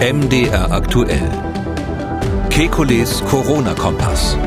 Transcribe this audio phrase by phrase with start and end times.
[0.00, 1.28] MDR aktuell.
[2.50, 4.38] Kekules Corona-Kompass.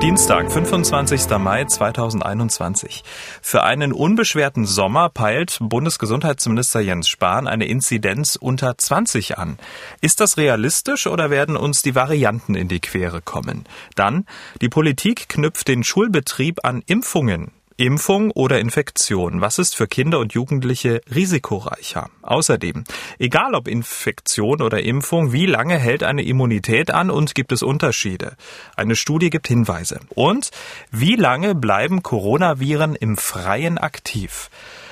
[0.00, 1.28] Dienstag, 25.
[1.38, 3.04] Mai 2021.
[3.42, 9.58] Für einen unbeschwerten Sommer peilt Bundesgesundheitsminister Jens Spahn eine Inzidenz unter 20 an.
[10.00, 13.66] Ist das realistisch oder werden uns die Varianten in die Quere kommen?
[13.96, 14.24] Dann,
[14.62, 17.52] die Politik knüpft den Schulbetrieb an Impfungen.
[17.80, 19.40] Impfung oder Infektion?
[19.40, 22.10] Was ist für Kinder und Jugendliche risikoreicher?
[22.20, 22.84] Außerdem,
[23.18, 28.36] egal ob Infektion oder Impfung, wie lange hält eine Immunität an und gibt es Unterschiede?
[28.76, 30.00] Eine Studie gibt Hinweise.
[30.10, 30.50] Und
[30.90, 34.50] wie lange bleiben Coronaviren im Freien aktiv?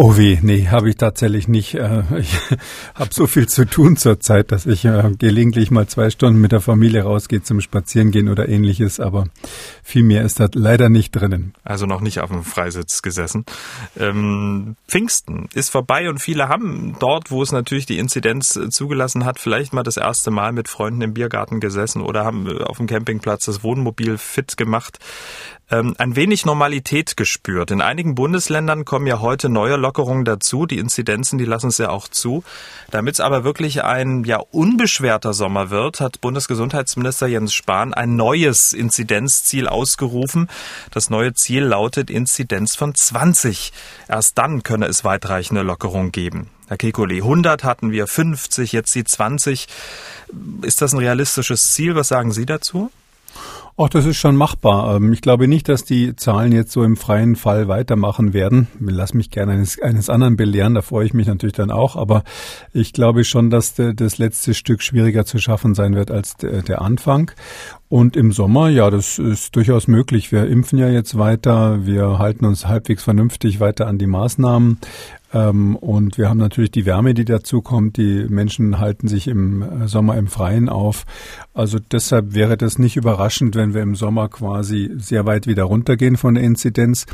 [0.00, 1.74] Oh weh, nee, habe ich tatsächlich nicht.
[1.74, 2.32] Äh, ich
[2.94, 6.60] habe so viel zu tun zurzeit, dass ich äh, gelegentlich mal zwei Stunden mit der
[6.60, 9.24] Familie rausgehe zum Spazierengehen oder ähnliches, aber
[9.82, 11.52] viel mehr ist da leider nicht drinnen.
[11.64, 13.44] Also noch nicht auf dem Freisitz gesessen.
[13.98, 19.24] Ähm, Pfingsten ist vorbei und viele haben dort, wo es natürlich die Inzidenz äh, zugelassen
[19.24, 22.86] hat, vielleicht mal das erste Mal mit Freunden im Biergarten gesessen oder haben auf dem
[22.86, 25.00] Campingplatz das Wohnmobil fit gemacht
[25.70, 27.70] ähm, ein wenig Normalität gespürt.
[27.70, 30.66] In einigen Bundesländern kommen ja heute neue Lockerungen dazu.
[30.66, 32.42] Die Inzidenzen, die lassen es ja auch zu.
[32.90, 38.72] Damit es aber wirklich ein ja unbeschwerter Sommer wird, hat Bundesgesundheitsminister Jens Spahn ein neues
[38.72, 40.48] Inzidenzziel ausgerufen.
[40.90, 43.72] Das neue Ziel lautet Inzidenz von 20.
[44.08, 46.50] Erst dann könne es weitreichende Lockerungen geben.
[46.68, 49.68] Herr Kekulé, 100 hatten wir, 50, jetzt die 20.
[50.62, 51.94] Ist das ein realistisches Ziel?
[51.94, 52.90] Was sagen Sie dazu?
[53.80, 54.96] Ach, das ist schon machbar.
[54.96, 58.66] Ähm, ich glaube nicht, dass die Zahlen jetzt so im freien Fall weitermachen werden.
[58.80, 61.94] Lass mich gerne eines, eines anderen belehren, da freue ich mich natürlich dann auch.
[61.94, 62.24] Aber
[62.72, 67.30] ich glaube schon, dass das letzte Stück schwieriger zu schaffen sein wird als der Anfang.
[67.88, 70.30] Und im Sommer, ja, das ist durchaus möglich.
[70.30, 71.86] Wir impfen ja jetzt weiter.
[71.86, 74.78] Wir halten uns halbwegs vernünftig weiter an die Maßnahmen.
[75.32, 77.98] Ähm, und wir haben natürlich die Wärme, die dazu kommt.
[77.98, 81.04] Die Menschen halten sich im äh, Sommer im Freien auf.
[81.52, 86.16] Also deshalb wäre das nicht überraschend, wenn wir im Sommer quasi sehr weit wieder runtergehen
[86.16, 87.04] von der Inzidenz.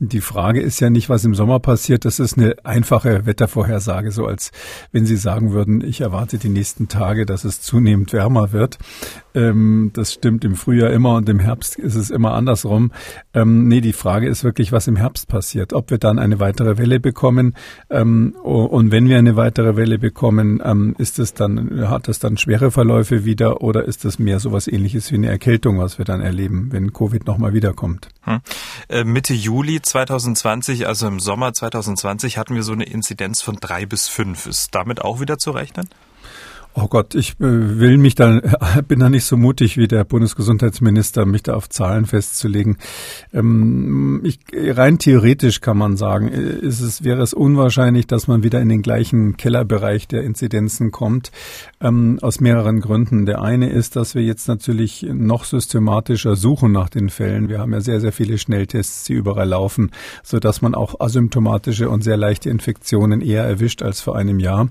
[0.00, 2.04] Die Frage ist ja nicht, was im Sommer passiert.
[2.04, 4.50] Das ist eine einfache Wettervorhersage, so als
[4.90, 8.78] wenn Sie sagen würden, ich erwarte die nächsten Tage, dass es zunehmend wärmer wird.
[9.34, 12.92] Ähm, das stimmt im Frühjahr immer und im Herbst ist es immer andersrum.
[13.32, 15.72] Ähm, nee, die Frage ist wirklich, was im Herbst passiert.
[15.72, 17.54] Ob wir dann eine weitere Welle bekommen,
[17.88, 22.36] ähm, und wenn wir eine weitere Welle bekommen, ähm, ist es dann, hat das dann
[22.36, 26.04] schwere Verläufe wieder oder ist das mehr so was ähnliches wie eine Erkältung, was wir
[26.04, 28.08] dann erleben, wenn Covid nochmal wiederkommt?
[28.24, 28.40] Hm.
[28.90, 33.86] Äh, Mitte Juli 2020, also im Sommer 2020, hatten wir so eine Inzidenz von drei
[33.86, 34.46] bis fünf.
[34.46, 35.88] Ist damit auch wieder zu rechnen?
[36.72, 38.40] Oh Gott, ich äh, will mich da,
[38.88, 42.78] bin da nicht so mutig wie der Bundesgesundheitsminister, mich da auf Zahlen festzulegen.
[43.32, 48.44] Ähm, ich, rein theoretisch kann man sagen, äh, ist es, wäre es unwahrscheinlich, dass man
[48.44, 51.32] wieder in den gleichen Kellerbereich der Inzidenzen kommt,
[51.80, 53.26] ähm, aus mehreren Gründen.
[53.26, 57.48] Der eine ist, dass wir jetzt natürlich noch systematischer suchen nach den Fällen.
[57.48, 59.90] Wir haben ja sehr, sehr viele Schnelltests, die überall laufen,
[60.22, 64.68] so dass man auch asymptomatische und sehr leichte Infektionen eher erwischt als vor einem Jahr.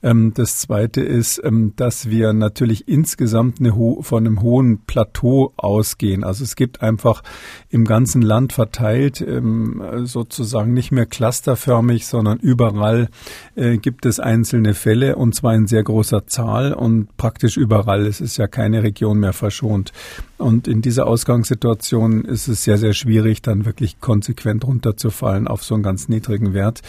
[0.00, 6.24] Ähm, das zweite ist, ähm, dass wir natürlich insgesamt eine von einem hohen Plateau ausgehen.
[6.24, 7.22] Also es gibt einfach
[7.68, 13.08] im ganzen Land verteilt ähm, sozusagen nicht mehr clusterförmig, sondern überall
[13.54, 18.06] äh, gibt es einzelne Fälle und zwar in sehr großer Zahl und praktisch überall.
[18.06, 19.92] Es ist ja keine Region mehr verschont.
[20.38, 25.74] Und in dieser Ausgangssituation ist es sehr, sehr schwierig, dann wirklich konsequent runterzufallen auf so
[25.74, 26.80] einen ganz niedrigen Wert.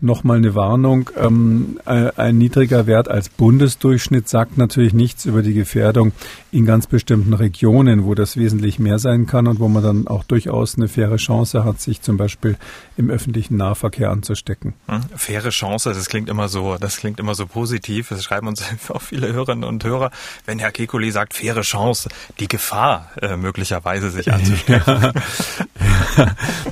[0.00, 1.10] Nochmal eine Warnung.
[1.16, 3.97] Ähm, äh, ein niedriger Wert als Bundesdurchschnitt
[4.28, 6.12] sagt natürlich nichts über die Gefährdung
[6.50, 10.24] in ganz bestimmten Regionen, wo das wesentlich mehr sein kann und wo man dann auch
[10.24, 12.56] durchaus eine faire Chance hat, sich zum Beispiel
[12.96, 14.74] im öffentlichen Nahverkehr anzustecken.
[14.86, 18.08] Hm, faire Chance, das klingt immer so, das klingt immer so positiv.
[18.08, 20.10] Das schreiben uns auch viele Hörerinnen und Hörer.
[20.46, 22.08] Wenn Herr Kekulé sagt, faire Chance,
[22.40, 25.12] die Gefahr äh, möglicherweise sich anzustecken.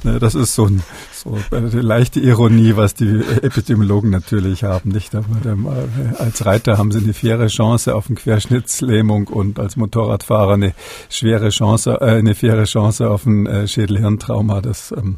[0.04, 0.18] Ja.
[0.18, 0.82] das ist so, ein,
[1.12, 4.90] so eine leichte Ironie, was die Epidemiologen natürlich haben.
[4.90, 5.12] Nicht?
[6.18, 10.74] Als Reiter haben sie eine faire Chance auf eine Querschnittslähmung und als Motorradfahrer eine
[11.08, 14.60] schwere Chance, äh, eine faire Chance auf ein äh, Schädelhirntrauma.
[14.60, 15.16] Das ähm,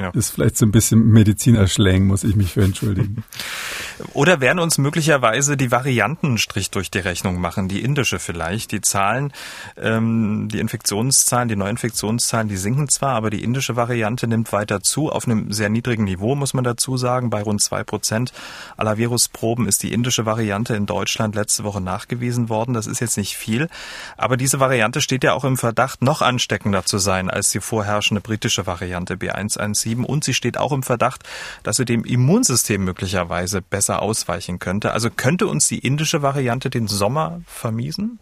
[0.00, 0.10] ja.
[0.10, 3.24] ist vielleicht so ein bisschen Medizinerschläng, muss ich mich für entschuldigen.
[4.12, 8.72] Oder werden uns möglicherweise die Varianten Strich durch die Rechnung machen, die indische vielleicht.
[8.72, 9.32] Die Zahlen,
[9.76, 15.10] ähm, die Infektionszahlen, die Neuinfektionszahlen, die sinken zwar, aber die indische Variante nimmt weiter zu,
[15.10, 17.30] auf einem sehr niedrigen Niveau, muss man dazu sagen.
[17.30, 18.32] Bei rund zwei Prozent
[18.76, 22.74] aller Virusproben ist die indische Variante in Deutschland letzte Woche nachgewiesen worden.
[22.74, 23.68] Das ist jetzt nicht viel,
[24.16, 28.20] aber diese Variante steht ja auch im Verdacht, noch ansteckender zu sein als die vorherrschende
[28.20, 31.22] britische Variante B117 und sie steht auch im Verdacht,
[31.62, 34.92] dass sie dem Immunsystem möglicherweise besser ausweichen könnte.
[34.92, 38.18] Also könnte uns die indische Variante den Sommer vermiesen?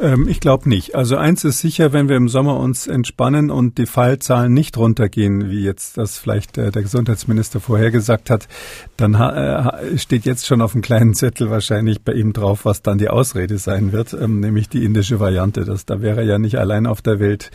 [0.00, 0.94] Ähm, ich glaube nicht.
[0.94, 5.50] Also eins ist sicher, wenn wir im Sommer uns entspannen und die Fallzahlen nicht runtergehen,
[5.50, 8.48] wie jetzt das vielleicht äh, der Gesundheitsminister vorhergesagt hat,
[8.96, 12.98] dann äh, steht jetzt schon auf einem kleinen Zettel wahrscheinlich bei ihm drauf, was dann
[12.98, 15.64] die Ausrede sein wird, ähm, nämlich die indische Variante.
[15.64, 17.50] Das, da wäre er ja nicht allein auf der Welt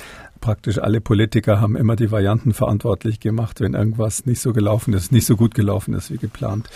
[0.45, 5.11] praktisch alle Politiker haben immer die Varianten verantwortlich gemacht, wenn irgendwas nicht so gelaufen ist,
[5.11, 6.69] nicht so gut gelaufen ist wie geplant.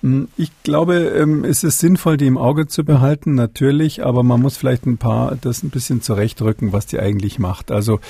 [0.00, 4.42] Hm, ich glaube, ähm, es ist sinnvoll, die im Auge zu behalten, natürlich, aber man
[4.42, 7.70] muss vielleicht ein paar das ein bisschen zurechtrücken, was die eigentlich macht.
[7.70, 8.00] Also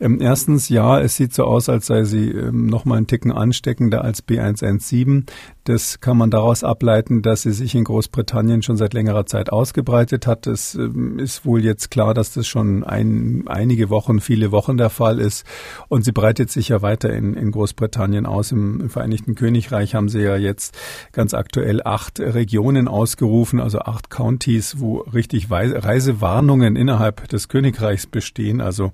[0.00, 3.32] ähm, erstens, ja, es sieht so aus, als sei sie ähm, noch mal einen Ticken
[3.32, 5.24] ansteckender als B117.
[5.64, 10.26] Das kann man daraus ableiten, dass sie sich in Großbritannien schon seit längerer Zeit ausgebreitet
[10.26, 10.46] hat.
[10.46, 15.18] Es ist wohl jetzt klar, dass das schon ein, einige Wochen, viele Wochen der Fall
[15.18, 15.44] ist.
[15.88, 18.50] Und sie breitet sich ja weiter in, in Großbritannien aus.
[18.50, 20.78] Im, Im, Vereinigten Königreich haben sie ja jetzt
[21.12, 28.60] ganz aktuell acht Regionen ausgerufen, also acht Counties, wo richtig Reisewarnungen innerhalb des Königreichs bestehen.
[28.60, 28.92] Also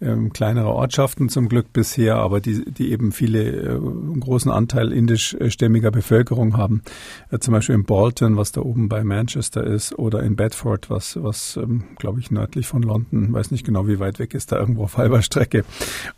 [0.00, 3.80] ähm, kleinere Ortschaften zum Glück bisher, aber die, die eben viele äh,
[4.20, 6.82] großen Anteil indischstämmiger Bevölkerung haben.
[7.30, 11.22] Äh, zum Beispiel in Bolton, was da oben bei Manchester ist, oder in Bedford, was,
[11.22, 14.58] was ähm, glaube ich, nördlich von London, weiß nicht genau, wie weit weg ist, da
[14.58, 15.64] irgendwo halber Strecke.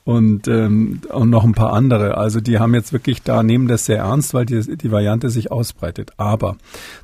[0.05, 2.17] Und, ähm, und noch ein paar andere.
[2.17, 5.51] Also die haben jetzt wirklich da, nehmen das sehr ernst, weil die, die Variante sich
[5.51, 6.13] ausbreitet.
[6.17, 6.57] Aber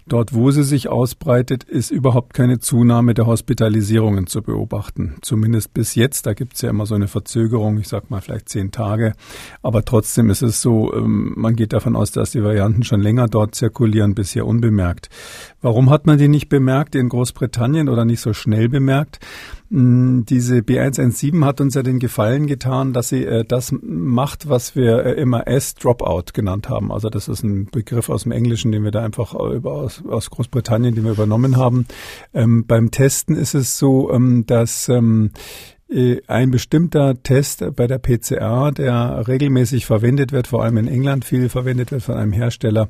[0.06, 5.16] dort, wo sie sich ausbreitet, ist überhaupt keine Zunahme der Hospitalisierungen zu beobachten.
[5.22, 8.48] Zumindest bis jetzt, da gibt es ja immer so eine Verzögerung, ich sag mal vielleicht
[8.48, 9.14] zehn Tage.
[9.62, 13.26] Aber trotzdem ist es so, ähm, man geht davon aus, dass die Varianten schon länger
[13.26, 15.08] dort zirkulieren, bisher unbemerkt.
[15.60, 19.20] Warum hat man die nicht bemerkt in Großbritannien oder nicht so schnell bemerkt?
[19.72, 24.76] Hm, diese B117 hat uns ja den Gefallen getan, dass sie äh, das macht, was
[24.76, 26.92] wir äh, immer S-Dropout genannt haben.
[26.92, 30.28] Also das ist ein Begriff aus dem Englischen, den wir da einfach über, aus, aus
[30.28, 31.86] Großbritannien, den wir übernommen haben.
[32.34, 35.30] Ähm, beim Testen ist es so, ähm, dass ähm,
[35.92, 41.24] äh, ein bestimmter Test bei der PCR, der regelmäßig verwendet wird, vor allem in England
[41.24, 42.88] viel verwendet wird von einem Hersteller,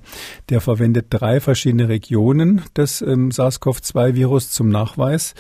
[0.51, 5.35] der verwendet drei verschiedene Regionen des ähm, SARS-CoV-2-Virus zum Nachweis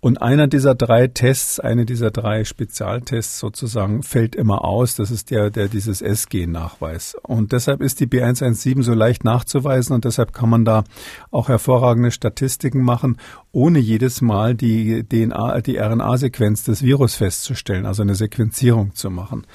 [0.00, 4.94] und einer dieser drei Tests, eine dieser drei Spezialtests sozusagen, fällt immer aus.
[4.94, 7.16] Das ist der, der dieses S-Gen nachweist.
[7.24, 10.84] Und deshalb ist die B117 so leicht nachzuweisen und deshalb kann man da
[11.32, 13.16] auch hervorragende Statistiken machen,
[13.50, 19.46] ohne jedes Mal die DNA, die RNA-Sequenz des Virus festzustellen, also eine Sequenzierung zu machen.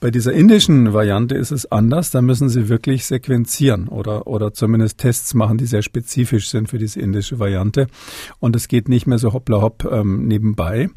[0.00, 2.10] Bei dieser indischen Variante ist es anders.
[2.10, 6.78] Da müssen Sie wirklich sequenzieren oder, oder zumindest Tests machen, die sehr spezifisch sind für
[6.78, 7.86] diese indische Variante.
[8.38, 10.88] Und es geht nicht mehr so hoppla hopp ähm, nebenbei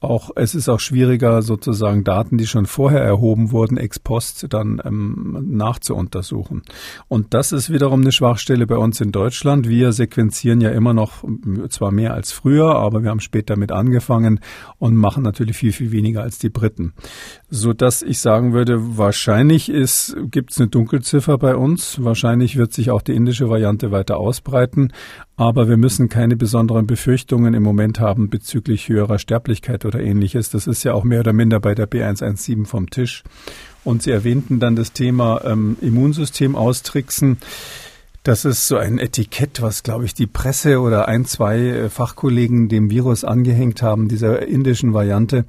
[0.00, 4.80] auch, es ist auch schwieriger, sozusagen Daten, die schon vorher erhoben wurden, ex post dann
[4.84, 6.62] ähm, nachzuuntersuchen.
[7.08, 9.68] Und das ist wiederum eine Schwachstelle bei uns in Deutschland.
[9.68, 11.24] Wir sequenzieren ja immer noch
[11.68, 14.40] zwar mehr als früher, aber wir haben später mit angefangen
[14.78, 16.92] und machen natürlich viel, viel weniger als die Briten.
[17.50, 19.72] So dass ich sagen würde, wahrscheinlich
[20.30, 22.02] gibt es eine Dunkelziffer bei uns.
[22.02, 24.92] Wahrscheinlich wird sich auch die indische Variante weiter ausbreiten.
[25.36, 30.50] Aber wir müssen keine besonderen Befürchtungen im Moment haben bezüglich höherer Sterblichkeit oder ähnliches.
[30.50, 33.24] Das ist ja auch mehr oder minder bei der B117 vom Tisch.
[33.84, 37.38] Und Sie erwähnten dann das Thema ähm, Immunsystem austricksen.
[38.22, 42.68] Das ist so ein Etikett, was, glaube ich, die Presse oder ein, zwei äh, Fachkollegen
[42.68, 45.44] dem Virus angehängt haben, dieser indischen Variante.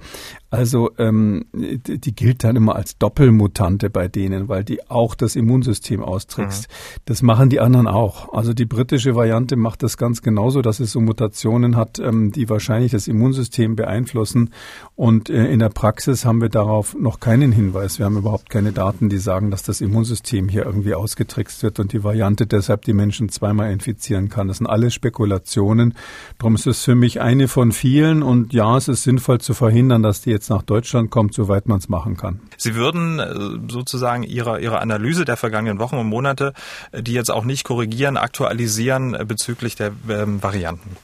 [0.51, 5.35] Also ähm, die, die gilt dann immer als Doppelmutante bei denen, weil die auch das
[5.35, 6.67] Immunsystem austrickst.
[6.67, 7.01] Mhm.
[7.05, 8.33] Das machen die anderen auch.
[8.33, 12.49] Also die britische Variante macht das ganz genauso, dass es so Mutationen hat, ähm, die
[12.49, 14.49] wahrscheinlich das Immunsystem beeinflussen.
[14.95, 17.99] Und äh, in der Praxis haben wir darauf noch keinen Hinweis.
[17.99, 21.93] Wir haben überhaupt keine Daten, die sagen, dass das Immunsystem hier irgendwie ausgetrickst wird und
[21.93, 24.47] die Variante deshalb die Menschen zweimal infizieren kann.
[24.47, 25.93] Das sind alles Spekulationen.
[26.39, 28.23] Darum ist es für mich eine von vielen.
[28.23, 31.79] Und ja, es ist sinnvoll zu verhindern, dass die jetzt nach Deutschland kommt, soweit man
[31.79, 32.39] es machen kann.
[32.57, 36.53] Sie würden äh, sozusagen Ihre, Ihre Analyse der vergangenen Wochen und Monate,
[36.91, 40.95] äh, die jetzt auch nicht korrigieren, aktualisieren äh, bezüglich der ähm, Varianten.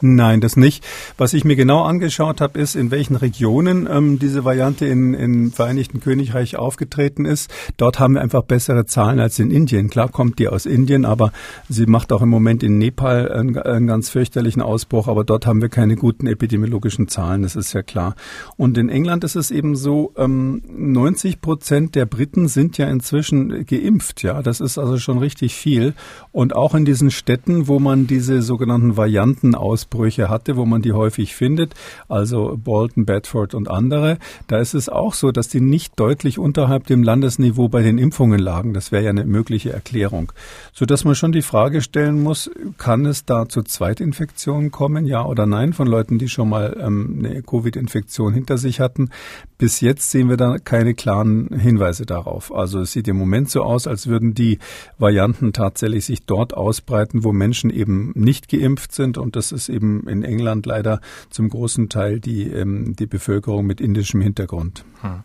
[0.00, 0.86] Nein, das nicht.
[1.16, 5.50] Was ich mir genau angeschaut habe, ist, in welchen Regionen ähm, diese Variante in, im
[5.50, 7.50] Vereinigten Königreich aufgetreten ist.
[7.76, 9.90] Dort haben wir einfach bessere Zahlen als in Indien.
[9.90, 11.32] Klar kommt die aus Indien, aber
[11.68, 15.08] sie macht auch im Moment in Nepal einen, einen ganz fürchterlichen Ausbruch.
[15.08, 18.14] Aber dort haben wir keine guten epidemiologischen Zahlen, das ist ja klar.
[18.56, 23.66] Und in England ist es eben so, ähm, 90 Prozent der Briten sind ja inzwischen
[23.66, 24.22] geimpft.
[24.22, 25.94] Ja, das ist also schon richtig viel.
[26.30, 30.82] Und auch in diesen Städten, wo man diese sogenannten Varianten aus Ausbrüche hatte, wo man
[30.82, 31.74] die häufig findet,
[32.08, 36.86] also Bolton, Bedford und andere, da ist es auch so, dass die nicht deutlich unterhalb
[36.86, 38.74] dem Landesniveau bei den Impfungen lagen.
[38.74, 40.32] Das wäre ja eine mögliche Erklärung.
[40.74, 45.46] Sodass man schon die Frage stellen muss, kann es da zu Zweitinfektionen kommen, ja oder
[45.46, 49.08] nein, von Leuten, die schon mal ähm, eine Covid-Infektion hinter sich hatten.
[49.56, 52.54] Bis jetzt sehen wir da keine klaren Hinweise darauf.
[52.54, 54.58] Also es sieht im Moment so aus, als würden die
[54.98, 59.18] Varianten tatsächlich sich dort ausbreiten, wo Menschen eben nicht geimpft sind.
[59.18, 63.64] Und das ist eben eben in England leider zum großen Teil die, ähm, die Bevölkerung
[63.64, 64.84] mit indischem Hintergrund.
[65.00, 65.22] Hm.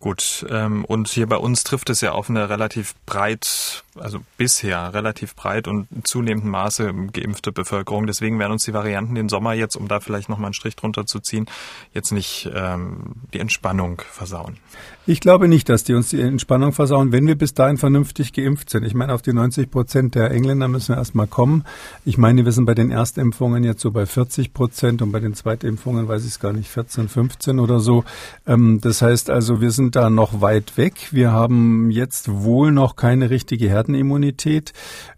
[0.00, 4.94] Gut, ähm, und hier bei uns trifft es ja auf eine relativ breit, also bisher
[4.94, 8.06] relativ breit und zunehmendem Maße geimpfte Bevölkerung.
[8.06, 11.04] Deswegen werden uns die Varianten den Sommer jetzt, um da vielleicht nochmal einen Strich drunter
[11.06, 11.46] zu ziehen,
[11.94, 14.58] jetzt nicht ähm, die Entspannung versauen.
[15.04, 18.70] Ich glaube nicht, dass die uns die Entspannung versauen, wenn wir bis dahin vernünftig geimpft
[18.70, 18.84] sind.
[18.84, 21.64] Ich meine, auf die 90 Prozent der Engländer müssen wir erstmal kommen.
[22.04, 25.34] Ich meine, wir sind bei den Erstimpfungen jetzt so bei 40 Prozent und bei den
[25.34, 28.04] Zweitimpfungen weiß ich es gar nicht, 14, 15 oder so.
[28.46, 31.08] Ähm, das heißt also, wir sind da noch weit weg.
[31.12, 34.72] Wir haben jetzt wohl noch keine richtige Herdenimmunität.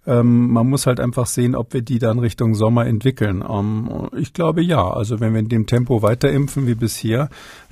[0.06, 3.44] Ähm, man muss halt einfach sehen, ob wir die dann Richtung Sommer entwickeln.
[3.48, 4.90] Ähm, ich glaube ja.
[4.90, 7.28] Also wenn wir in dem Tempo weiter impfen wie bisher,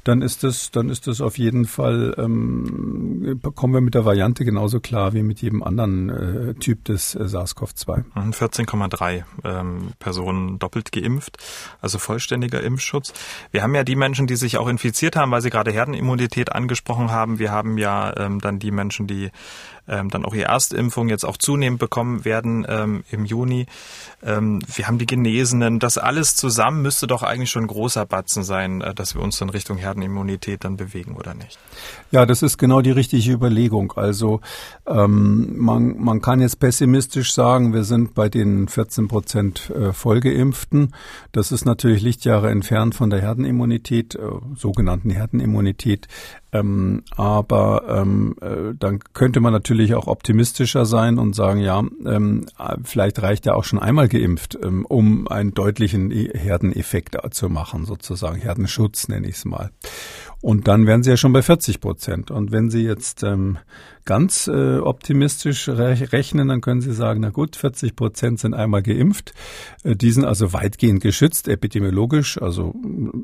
[0.09, 4.47] dann ist das, dann ist das auf jeden Fall, ähm, kommen wir mit der Variante
[4.47, 8.05] genauso klar wie mit jedem anderen äh, Typ des äh, SARS-CoV-2.
[8.15, 11.37] 14,3 ähm, Personen doppelt geimpft,
[11.83, 13.13] also vollständiger Impfschutz.
[13.51, 17.11] Wir haben ja die Menschen, die sich auch infiziert haben, weil Sie gerade Herdenimmunität angesprochen
[17.11, 17.39] haben.
[17.39, 19.31] Wir haben ja ähm, dann die Menschen, die
[19.89, 23.67] ähm, dann auch ihre Erstimpfung jetzt auch zunehmend bekommen werden ähm, im Juni.
[24.23, 25.79] Ähm, wir haben die Genesenen.
[25.79, 29.41] Das alles zusammen müsste doch eigentlich schon ein großer Batzen sein, äh, dass wir uns
[29.41, 31.59] in Richtung Herdenimmunität dann bewegen, oder nicht?
[32.11, 33.93] Ja, das ist genau die richtige Überlegung.
[33.97, 34.41] Also
[34.87, 40.95] ähm, man, man kann jetzt pessimistisch sagen, wir sind bei den 14 Prozent äh, Vollgeimpften.
[41.33, 44.21] Das ist natürlich Lichtjahre entfernt von der Herdenimmunität, äh,
[44.57, 46.09] sogenannten Herdenimmunität.
[46.51, 52.47] Ähm, aber ähm, äh, dann könnte man natürlich auch optimistischer sein und sagen, ja, ähm,
[52.85, 58.41] vielleicht reicht ja auch schon einmal geimpft, ähm, um einen deutlichen Herdeneffekt zu machen, sozusagen
[58.41, 59.71] Herdenschutz nenne ich es mal.
[60.41, 62.31] Und dann wären sie ja schon bei 40 Prozent.
[62.31, 63.59] Und wenn Sie jetzt ähm,
[64.09, 69.35] ganz äh, optimistisch rechnen, dann können Sie sagen, na gut, 40 Prozent sind einmal geimpft.
[69.85, 72.41] Äh, die sind also weitgehend geschützt, epidemiologisch.
[72.41, 72.75] Also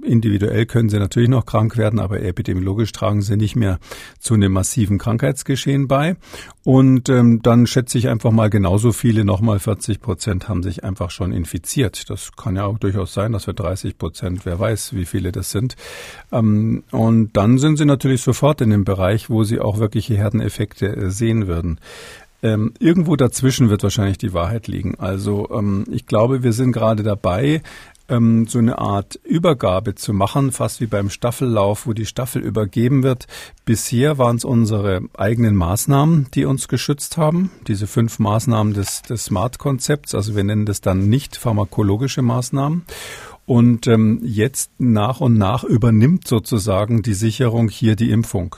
[0.02, 3.78] individuell können sie natürlich noch krank werden, aber epidemiologisch tragen sie nicht mehr
[4.20, 6.16] zu einem massiven Krankheitsgeschehen bei.
[6.64, 11.10] Und ähm, dann schätze ich einfach mal genauso viele, nochmal 40 Prozent haben sich einfach
[11.10, 12.08] schon infiziert.
[12.08, 15.50] Das kann ja auch durchaus sein, dass wir 30 Prozent, wer weiß, wie viele das
[15.50, 15.76] sind.
[16.32, 20.73] Ähm, und dann sind sie natürlich sofort in dem Bereich, wo sie auch wirkliche Herdeneffekte
[20.74, 21.78] Effekte äh, sehen würden.
[22.42, 24.96] Ähm, irgendwo dazwischen wird wahrscheinlich die Wahrheit liegen.
[24.98, 27.62] Also ähm, ich glaube, wir sind gerade dabei,
[28.06, 33.02] ähm, so eine Art Übergabe zu machen, fast wie beim Staffellauf, wo die Staffel übergeben
[33.02, 33.26] wird.
[33.64, 37.50] Bisher waren es unsere eigenen Maßnahmen, die uns geschützt haben.
[37.66, 42.84] Diese fünf Maßnahmen des, des Smart-Konzepts, also wir nennen das dann nicht pharmakologische Maßnahmen.
[43.46, 48.56] Und ähm, jetzt nach und nach übernimmt sozusagen die Sicherung hier die Impfung.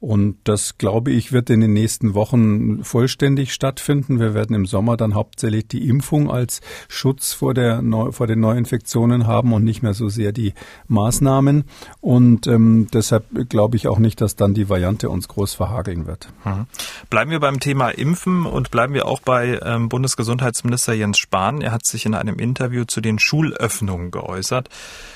[0.00, 4.20] Und das, glaube ich, wird in den nächsten Wochen vollständig stattfinden.
[4.20, 9.26] Wir werden im Sommer dann hauptsächlich die Impfung als Schutz vor, der, vor den Neuinfektionen
[9.26, 10.54] haben und nicht mehr so sehr die
[10.86, 11.64] Maßnahmen.
[12.00, 16.32] Und ähm, deshalb glaube ich auch nicht, dass dann die Variante uns groß verhageln wird.
[16.44, 16.66] Mhm.
[17.10, 21.60] Bleiben wir beim Thema Impfen und bleiben wir auch bei ähm, Bundesgesundheitsminister Jens Spahn.
[21.60, 24.27] Er hat sich in einem Interview zu den Schulöffnungen geäußert.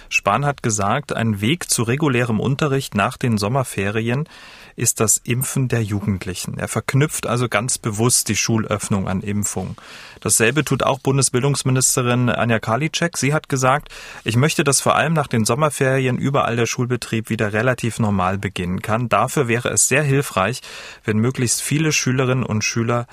[0.09, 4.29] Spahn hat gesagt, ein Weg zu regulärem Unterricht nach den Sommerferien
[4.77, 6.59] ist das Impfen der Jugendlichen.
[6.59, 9.77] Er verknüpft also ganz bewusst die Schulöffnung an Impfung.
[10.21, 13.19] Dasselbe tut auch Bundesbildungsministerin Anja Karliczek.
[13.19, 13.89] Sie hat gesagt,
[14.25, 18.83] ich möchte, dass vor allem nach den Sommerferien überall der Schulbetrieb wieder relativ normal beginnen
[18.83, 19.09] kann.
[19.09, 20.61] Dafür wäre es sehr hilfreich,
[21.05, 23.07] wenn möglichst viele Schülerinnen und Schüler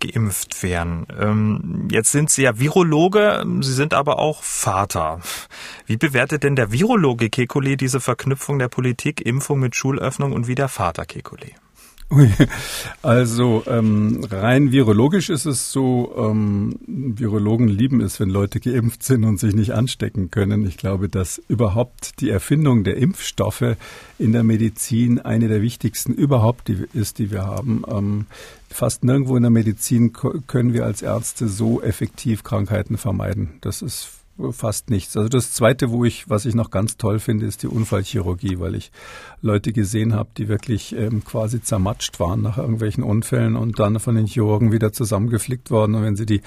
[0.00, 1.06] geimpft wären.
[1.18, 5.20] Ähm, jetzt sind Sie ja Virologe, Sie sind aber auch Vater.
[5.86, 10.54] Wie bewertet denn der Virologe Kekulé diese Verknüpfung der Politik, Impfung mit Schulöffnung und wie
[10.54, 11.52] der Vater Kekulé?
[13.02, 19.24] Also ähm, rein virologisch ist es so, ähm, Virologen lieben es, wenn Leute geimpft sind
[19.24, 20.66] und sich nicht anstecken können.
[20.66, 23.76] Ich glaube, dass überhaupt die Erfindung der Impfstoffe
[24.18, 27.82] in der Medizin eine der wichtigsten überhaupt die, ist, die wir haben.
[27.88, 28.26] Ähm,
[28.74, 33.58] fast nirgendwo in der Medizin können wir als Ärzte so effektiv Krankheiten vermeiden.
[33.60, 34.08] Das ist
[34.50, 35.16] fast nichts.
[35.16, 38.74] Also das Zweite, wo ich, was ich noch ganz toll finde, ist die Unfallchirurgie, weil
[38.74, 38.90] ich
[39.44, 44.14] Leute gesehen habe, die wirklich ähm, quasi zermatscht waren nach irgendwelchen Unfällen und dann von
[44.14, 45.94] den Chirurgen wieder zusammengeflickt worden.
[45.94, 46.40] Und wenn sie die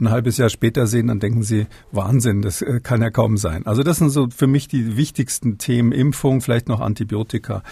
[0.00, 3.64] ein halbes Jahr später sehen, dann denken sie, Wahnsinn, das äh, kann ja kaum sein.
[3.66, 7.62] Also das sind so für mich die wichtigsten Themen, Impfung, vielleicht noch Antibiotika.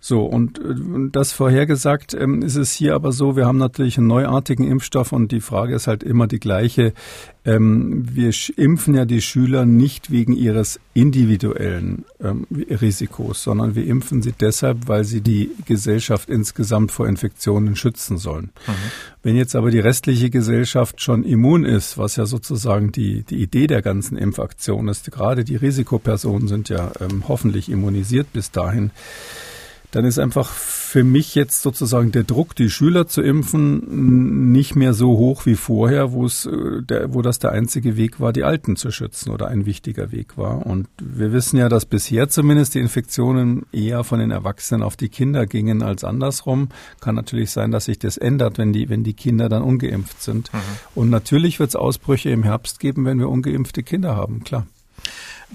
[0.00, 0.74] So, und äh,
[1.12, 5.30] das vorhergesagt ähm, ist es hier aber so, wir haben natürlich einen neuartigen Impfstoff und
[5.30, 6.92] die Frage ist halt immer die gleiche.
[7.44, 14.23] Ähm, wir impfen ja die Schüler nicht wegen ihres individuellen ähm, Risikos, sondern wir impfen
[14.24, 18.50] sie deshalb, weil sie die Gesellschaft insgesamt vor Infektionen schützen sollen.
[18.66, 18.72] Mhm.
[19.22, 23.66] Wenn jetzt aber die restliche Gesellschaft schon immun ist, was ja sozusagen die, die Idee
[23.66, 28.90] der ganzen Impfaktion ist, gerade die Risikopersonen sind ja ähm, hoffentlich immunisiert bis dahin,
[29.94, 34.92] dann ist einfach für mich jetzt sozusagen der Druck, die Schüler zu impfen, nicht mehr
[34.92, 38.42] so hoch wie vorher, wo es, äh, der, wo das der einzige Weg war, die
[38.42, 40.66] Alten zu schützen oder ein wichtiger Weg war.
[40.66, 45.10] Und wir wissen ja, dass bisher zumindest die Infektionen eher von den Erwachsenen auf die
[45.10, 46.70] Kinder gingen als andersrum.
[47.00, 50.52] Kann natürlich sein, dass sich das ändert, wenn die, wenn die Kinder dann ungeimpft sind.
[50.52, 50.58] Mhm.
[50.96, 54.66] Und natürlich wird es Ausbrüche im Herbst geben, wenn wir ungeimpfte Kinder haben, klar.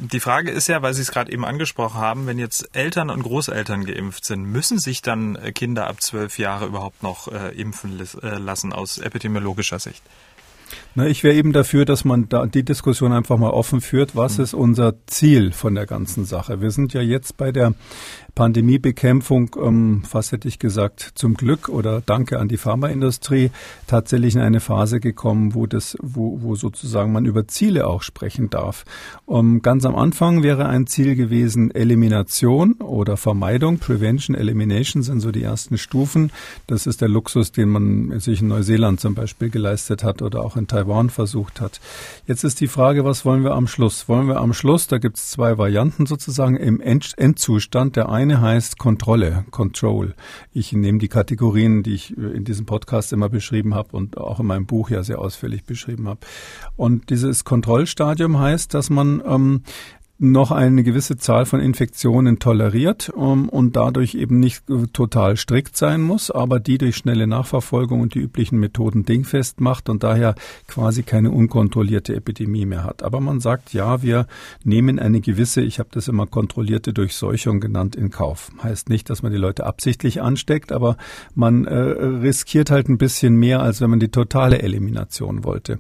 [0.02, 3.22] Die Frage ist ja, weil Sie es gerade eben angesprochen haben, wenn jetzt Eltern und
[3.22, 8.00] Großeltern geimpft sind, müssen sich dann äh, Kinder ab zwölf Jahre überhaupt noch äh, impfen
[8.00, 10.02] äh, lassen aus epidemiologischer Sicht?
[10.96, 14.16] Na, ich wäre eben dafür, dass man da die Diskussion einfach mal offen führt.
[14.16, 14.44] Was mhm.
[14.44, 16.62] ist unser Ziel von der ganzen Sache?
[16.62, 17.74] Wir sind ja jetzt bei der
[18.40, 23.52] Pandemiebekämpfung, ähm, fast hätte ich gesagt, zum Glück oder danke an die Pharmaindustrie,
[23.86, 28.50] tatsächlich in eine Phase gekommen, wo das, wo, wo sozusagen man über Ziele auch sprechen
[28.50, 28.86] darf.
[29.28, 33.78] Ähm, ganz am Anfang wäre ein Ziel gewesen Elimination oder Vermeidung.
[33.78, 36.32] Prevention, Elimination sind so die ersten Stufen.
[36.66, 40.56] Das ist der Luxus, den man sich in Neuseeland zum Beispiel geleistet hat oder auch
[40.56, 41.80] in Taiwan versucht hat.
[42.26, 44.08] Jetzt ist die Frage, was wollen wir am Schluss?
[44.08, 47.96] Wollen wir am Schluss, da gibt es zwei Varianten sozusagen, im Endzustand.
[47.96, 50.16] Der eine heißt Kontrolle, Control.
[50.54, 54.46] Ich nehme die Kategorien, die ich in diesem Podcast immer beschrieben habe und auch in
[54.46, 56.22] meinem Buch ja sehr ausführlich beschrieben habe.
[56.78, 59.64] Und dieses Kontrollstadium heißt, dass man ähm,
[60.20, 65.78] noch eine gewisse Zahl von Infektionen toleriert um, und dadurch eben nicht äh, total strikt
[65.78, 70.36] sein muss, aber die durch schnelle Nachverfolgung und die üblichen Methoden dingfest macht und daher
[70.68, 73.02] quasi keine unkontrollierte Epidemie mehr hat.
[73.02, 74.28] Aber man sagt, ja, wir
[74.66, 78.52] nehmen eine gewisse, ich habe das immer kontrollierte Durchseuchung genannt, in Kauf.
[78.62, 80.98] Heißt nicht, dass man die Leute absichtlich ansteckt, aber
[81.34, 85.80] man äh, riskiert halt ein bisschen mehr, als wenn man die totale Elimination wollte.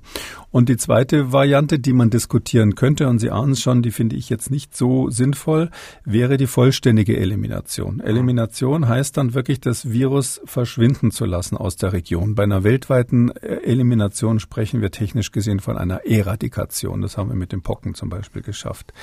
[0.49, 4.15] Und die zweite Variante, die man diskutieren könnte, und Sie ahnen es schon, die finde
[4.15, 5.69] ich jetzt nicht so sinnvoll,
[6.05, 7.99] wäre die vollständige Elimination.
[7.99, 12.35] Elimination heißt dann wirklich, das Virus verschwinden zu lassen aus der Region.
[12.35, 17.01] Bei einer weltweiten äh, Elimination sprechen wir technisch gesehen von einer Eradikation.
[17.01, 18.93] Das haben wir mit den Pocken zum Beispiel geschafft.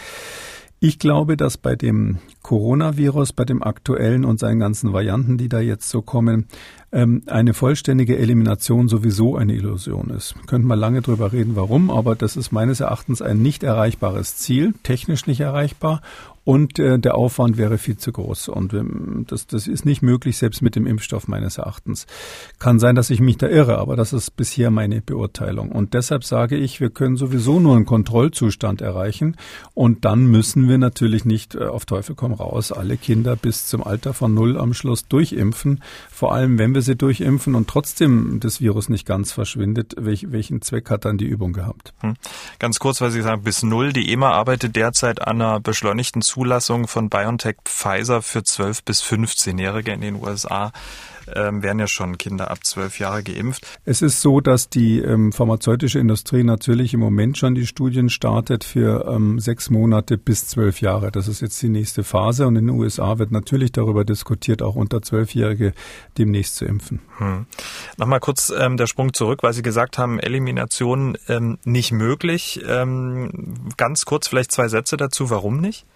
[0.78, 5.58] Ich glaube, dass bei dem Coronavirus, bei dem aktuellen und seinen ganzen Varianten, die da
[5.58, 6.48] jetzt so kommen,
[6.92, 10.34] ähm, eine vollständige Elimination sowieso eine Illusion ist.
[10.46, 14.74] Könnte man lange drüber reden, warum, aber das ist meines Erachtens ein nicht erreichbares Ziel,
[14.82, 16.02] technisch nicht erreichbar
[16.46, 18.48] und äh, der Aufwand wäre viel zu groß.
[18.50, 22.06] Und ähm, das, das ist nicht möglich, selbst mit dem Impfstoff meines Erachtens.
[22.61, 25.72] Kann sein, dass ich mich da irre, aber das ist bisher meine Beurteilung.
[25.72, 29.37] Und deshalb sage ich, wir können sowieso nur einen Kontrollzustand erreichen.
[29.74, 33.82] Und dann müssen wir natürlich nicht äh, auf Teufel komm raus alle Kinder bis zum
[33.82, 35.82] Alter von null am Schluss durchimpfen.
[36.12, 40.62] Vor allem, wenn wir sie durchimpfen und trotzdem das Virus nicht ganz verschwindet, welch, welchen
[40.62, 41.92] Zweck hat dann die Übung gehabt?
[42.02, 42.14] Hm.
[42.61, 43.92] Ganz kurz, weil Sie sagen, bis null.
[43.92, 49.92] Die EMA arbeitet derzeit an einer beschleunigten Zulassung von BioNTech Pfizer für 12 bis 15-Jährige
[49.92, 50.70] in den USA
[51.34, 53.66] ähm, werden ja schon Kinder ab zwölf Jahre geimpft.
[53.84, 58.64] Es ist so, dass die ähm, pharmazeutische Industrie natürlich im Moment schon die Studien startet
[58.64, 61.10] für ähm, sechs Monate bis zwölf Jahre.
[61.10, 64.76] Das ist jetzt die nächste Phase und in den USA wird natürlich darüber diskutiert, auch
[64.76, 65.72] unter Zwölfjährige
[66.18, 67.00] demnächst zu impfen.
[67.18, 67.46] Hm.
[67.96, 72.60] Nochmal kurz ähm, der Sprung zurück, weil Sie gesagt haben, Elimination ähm, nicht möglich.
[72.66, 75.86] Ähm, ganz kurz vielleicht zwei Sätze dazu, warum nicht?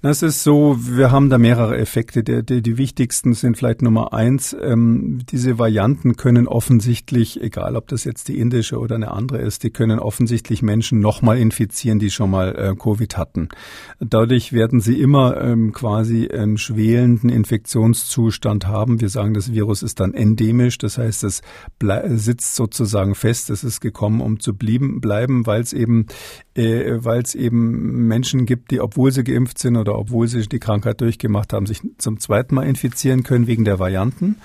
[0.00, 2.22] Das ist so, wir haben da mehrere Effekte.
[2.22, 7.88] Der, der, die wichtigsten sind vielleicht Nummer eins, ähm, diese Varianten können offensichtlich, egal ob
[7.88, 12.10] das jetzt die indische oder eine andere ist, die können offensichtlich Menschen nochmal infizieren, die
[12.10, 13.48] schon mal äh, Covid hatten.
[13.98, 19.00] Dadurch werden sie immer ähm, quasi einen schwelenden Infektionszustand haben.
[19.00, 21.42] Wir sagen, das Virus ist dann endemisch, das heißt, es
[22.14, 26.06] sitzt sozusagen fest, es ist gekommen, um zu blieben, bleiben, weil es eben,
[26.54, 30.58] äh, weil es eben Menschen gibt, die, obwohl sie geimpft sind oder obwohl sie die
[30.58, 34.36] Krankheit durchgemacht haben, sich zum zweiten Mal infizieren können wegen der Varianten.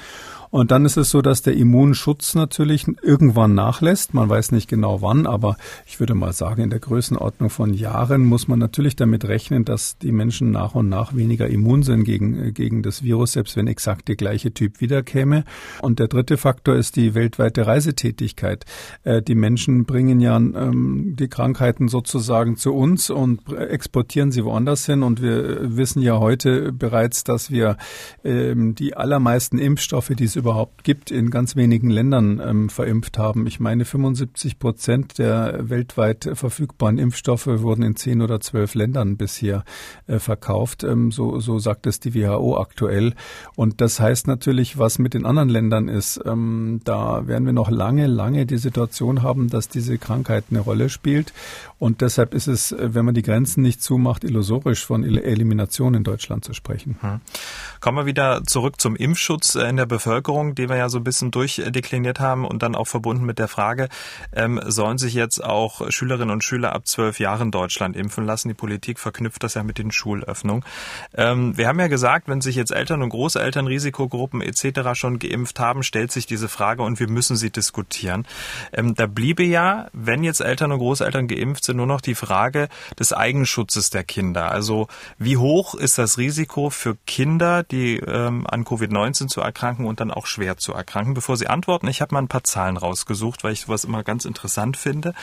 [0.54, 4.14] Und dann ist es so, dass der Immunschutz natürlich irgendwann nachlässt.
[4.14, 8.24] Man weiß nicht genau wann, aber ich würde mal sagen, in der Größenordnung von Jahren
[8.24, 12.38] muss man natürlich damit rechnen, dass die Menschen nach und nach weniger immun sind gegen,
[12.40, 15.44] äh, gegen das Virus, selbst wenn exakt der gleiche Typ wiederkäme.
[15.82, 18.64] Und der dritte Faktor ist die weltweite Reisetätigkeit.
[19.06, 24.86] Äh, die Menschen bringen ja ähm, die Krankheiten sozusagen zu uns und exportieren sie woanders
[24.86, 25.02] hin.
[25.02, 27.78] Und wir wissen ja heute bereits, dass wir
[28.24, 33.48] ähm, die allermeisten Impfstoffe, die es überhaupt gibt, in ganz wenigen Ländern ähm, verimpft haben.
[33.48, 39.64] Ich meine, 75 Prozent der weltweit verfügbaren Impfstoffe wurden in zehn oder zwölf Ländern bisher
[40.08, 40.84] äh, verkauft.
[40.84, 43.14] Ähm, so, so sagt es die WHO aktuell.
[43.56, 46.20] Und das heißt natürlich, was mit den anderen Ländern ist.
[46.26, 50.90] Ähm, da werden wir noch lange, lange die Situation haben, dass diese Krankheit eine Rolle
[50.90, 51.32] spielt.
[51.80, 56.04] Und deshalb ist es, äh, wenn man die Grenzen nicht zumacht, illusorisch von Elimination in
[56.04, 56.98] Deutschland zu sprechen.
[57.00, 57.22] Hm.
[57.80, 61.04] Kommen wir wieder zurück zum Impfschutz äh, in der Bevölkerung, den wir ja so ein
[61.04, 63.90] bisschen durchdekliniert haben und dann auch verbunden mit der Frage,
[64.36, 68.48] ähm, sollen sich jetzt auch Schülerinnen und Schüler ab zwölf Jahren Deutschland impfen lassen?
[68.48, 70.64] Die Politik verknüpft das ja mit den Schulöffnungen.
[71.16, 74.94] Ähm, wir haben ja gesagt, wenn sich jetzt Eltern und Großeltern, Risikogruppen etc.
[74.94, 78.26] schon geimpft haben, stellt sich diese Frage und wir müssen sie diskutieren.
[78.72, 82.70] Ähm, da bliebe ja, wenn jetzt Eltern und Großeltern geimpft sind, nur noch die Frage
[83.00, 84.52] des Eigenschutzes der Kinder.
[84.52, 90.00] Also wie hoch ist das Risiko für Kinder, die ähm, an Covid-19 zu erkranken und
[90.00, 91.14] dann auch schwer zu erkranken.
[91.14, 94.26] Bevor Sie antworten, ich habe mal ein paar Zahlen rausgesucht, weil ich sowas immer ganz
[94.26, 95.14] interessant finde.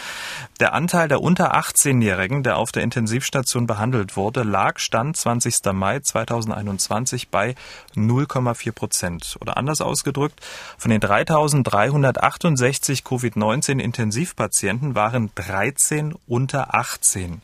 [0.58, 5.72] Der Anteil der unter 18-Jährigen, der auf der Intensivstation behandelt wurde, lag Stand 20.
[5.72, 7.54] Mai 2021 bei
[7.94, 9.36] 0,4 Prozent.
[9.40, 10.40] Oder anders ausgedrückt,
[10.78, 17.40] von den 3.368 Covid-19-Intensivpatienten waren 13 unter 18.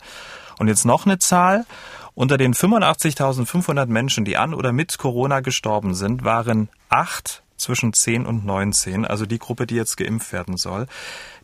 [0.58, 1.66] Und jetzt noch eine Zahl.
[2.14, 8.26] Unter den 85.500 Menschen, die an oder mit Corona gestorben sind, waren acht zwischen 10
[8.26, 10.86] und 19, also die Gruppe, die jetzt geimpft werden soll.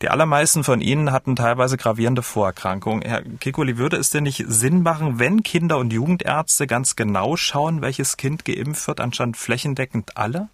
[0.00, 3.02] Die allermeisten von ihnen hatten teilweise gravierende Vorerkrankungen.
[3.02, 7.82] Herr Kikuli, würde es denn nicht Sinn machen, wenn Kinder- und Jugendärzte ganz genau schauen,
[7.82, 10.48] welches Kind geimpft wird, anstatt flächendeckend alle?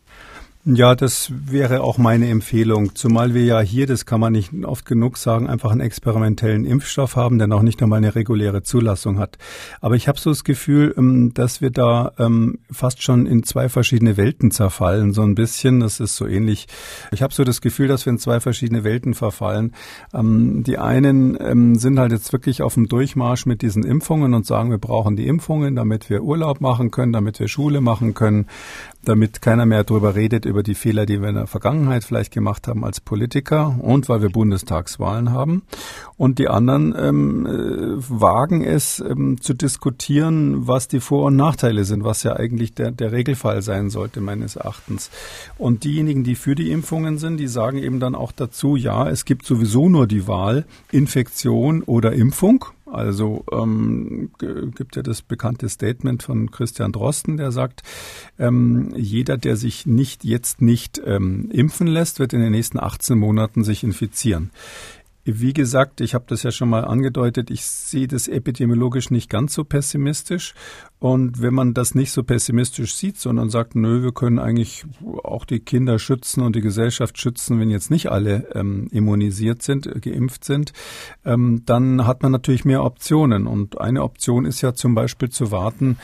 [0.70, 4.85] Ja, das wäre auch meine Empfehlung, zumal wir ja hier, das kann man nicht oft
[4.85, 9.38] genug sagen, einfach einen experimentellen Impfstoff haben, der noch nicht einmal eine reguläre Zulassung hat.
[9.81, 13.70] Aber ich habe so das Gefühl, ähm, dass wir da ähm, fast schon in zwei
[13.70, 15.81] verschiedene Welten zerfallen, so ein bisschen.
[15.81, 16.66] Das ist so ähnlich.
[17.12, 19.72] Ich habe so das Gefühl, dass wir in zwei verschiedene Welten verfallen.
[20.12, 24.70] Ähm, die einen sind halt jetzt wirklich auf dem Durchmarsch mit diesen Impfungen und sagen,
[24.70, 28.48] wir brauchen die Impfungen, damit wir Urlaub machen können, damit wir Schule machen können,
[29.04, 32.68] damit keiner mehr darüber redet, über die Fehler, die wir in der Vergangenheit vielleicht gemacht
[32.68, 35.62] haben als Politiker und weil wir Bundestagswahlen haben.
[36.16, 37.50] Und die anderen ähm, äh,
[38.08, 42.90] wagen es ähm, zu diskutieren, was die Vor- und Nachteile sind, was ja eigentlich der,
[42.90, 45.11] der Regelfall sein sollte, meines Erachtens.
[45.56, 49.24] Und diejenigen, die für die Impfungen sind, die sagen eben dann auch dazu, ja, es
[49.24, 52.64] gibt sowieso nur die Wahl Infektion oder Impfung.
[52.90, 57.83] Also ähm, gibt ja das bekannte Statement von Christian Drosten, der sagt,
[58.38, 63.18] ähm, jeder, der sich nicht jetzt nicht ähm, impfen lässt, wird in den nächsten 18
[63.18, 64.51] Monaten sich infizieren.
[65.30, 69.52] Wie gesagt, ich habe das ja schon mal angedeutet, ich sehe das epidemiologisch nicht ganz
[69.52, 70.54] so pessimistisch.
[71.00, 74.84] Und wenn man das nicht so pessimistisch sieht, sondern sagt, nö, wir können eigentlich
[75.22, 79.86] auch die Kinder schützen und die Gesellschaft schützen, wenn jetzt nicht alle ähm, immunisiert sind,
[79.86, 80.72] äh, geimpft sind,
[81.26, 83.46] ähm, dann hat man natürlich mehr Optionen.
[83.46, 85.98] Und eine Option ist ja zum Beispiel zu warten,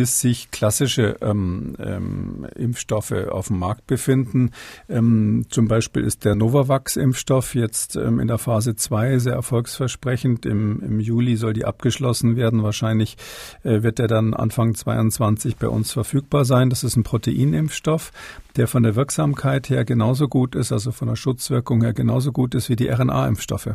[0.00, 4.52] bis sich klassische ähm, ähm, Impfstoffe auf dem Markt befinden.
[4.88, 10.46] Ähm, zum Beispiel ist der Novavax-Impfstoff jetzt ähm, in der Phase 2 sehr erfolgsversprechend.
[10.46, 12.62] Im, Im Juli soll die abgeschlossen werden.
[12.62, 13.18] Wahrscheinlich
[13.62, 16.70] äh, wird er dann Anfang 22 bei uns verfügbar sein.
[16.70, 18.10] Das ist ein Proteinimpfstoff.
[18.56, 22.54] Der von der Wirksamkeit her genauso gut ist, also von der Schutzwirkung her genauso gut
[22.54, 23.74] ist wie die RNA-Impfstoffe,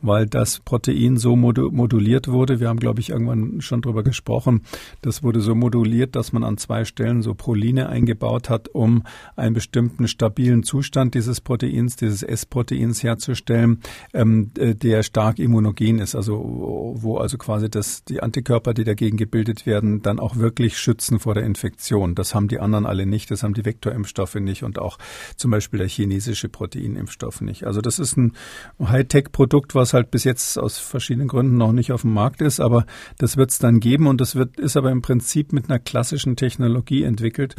[0.00, 2.60] weil das Protein so moduliert wurde.
[2.60, 4.62] Wir haben, glaube ich, irgendwann schon drüber gesprochen.
[5.02, 9.02] Das wurde so moduliert, dass man an zwei Stellen so Proline eingebaut hat, um
[9.36, 13.80] einen bestimmten stabilen Zustand dieses Proteins, dieses S-Proteins herzustellen,
[14.14, 19.66] ähm, der stark immunogen ist, also wo also quasi das, die Antikörper, die dagegen gebildet
[19.66, 22.14] werden, dann auch wirklich schützen vor der Infektion.
[22.14, 24.98] Das haben die anderen alle nicht, das haben die Vektorimpfstoffe nicht und auch
[25.36, 27.64] zum Beispiel der chinesische Proteinimpfstoff nicht.
[27.64, 28.32] Also das ist ein
[28.80, 32.84] Hightech-Produkt, was halt bis jetzt aus verschiedenen Gründen noch nicht auf dem Markt ist, aber
[33.18, 36.36] das wird es dann geben und das wird, ist aber im Prinzip mit einer klassischen
[36.36, 37.54] Technologie entwickelt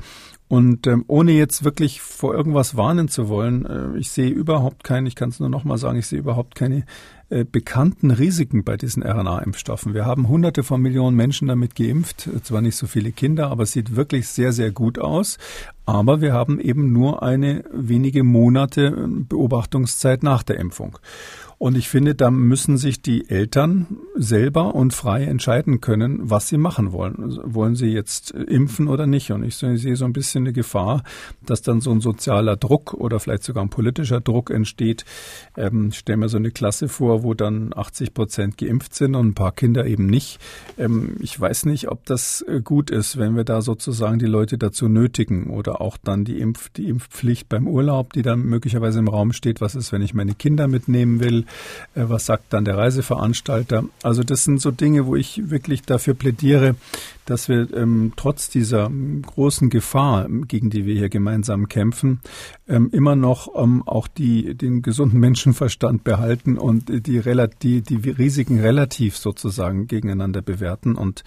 [0.49, 5.07] und ähm, ohne jetzt wirklich vor irgendwas warnen zu wollen, äh, ich sehe überhaupt keine,
[5.07, 6.85] ich kann es nur nochmal sagen, ich sehe überhaupt keine
[7.29, 9.93] äh, bekannten Risiken bei diesen RNA-Impfstoffen.
[9.93, 13.71] Wir haben hunderte von Millionen Menschen damit geimpft, zwar nicht so viele Kinder, aber es
[13.71, 15.37] sieht wirklich sehr, sehr gut aus.
[15.85, 20.97] Aber wir haben eben nur eine wenige Monate äh, Beobachtungszeit nach der Impfung.
[21.59, 26.57] Und ich finde, da müssen sich die Eltern selber und frei entscheiden können, was sie
[26.57, 27.21] machen wollen.
[27.21, 29.31] Also wollen sie jetzt impfen oder nicht?
[29.31, 31.03] Und ich sehe so ein bisschen eine Gefahr,
[31.45, 35.03] dass dann so ein sozialer Druck oder vielleicht sogar ein politischer Druck entsteht.
[35.57, 39.35] Ähm, stell mir so eine Klasse vor, wo dann 80 Prozent geimpft sind und ein
[39.35, 40.39] paar Kinder eben nicht.
[40.77, 44.57] Ähm, ich weiß nicht, ob das äh, gut ist, wenn wir da sozusagen die Leute
[44.57, 49.09] dazu nötigen oder auch dann die, Impf die Impfpflicht beim Urlaub, die dann möglicherweise im
[49.09, 49.59] Raum steht.
[49.59, 51.43] Was ist, wenn ich meine Kinder mitnehmen will?
[51.95, 53.83] Äh, was sagt dann der Reiseveranstalter?
[54.03, 56.75] Also das sind so Dinge, wo ich wirklich dafür plädiere,
[57.29, 62.21] dass wir ähm, trotz dieser großen Gefahr, gegen die wir hier gemeinsam kämpfen,
[62.67, 67.21] ähm, immer noch ähm, auch die, den gesunden Menschenverstand behalten und die,
[67.61, 70.95] die, die Risiken relativ sozusagen gegeneinander bewerten.
[70.95, 71.23] Und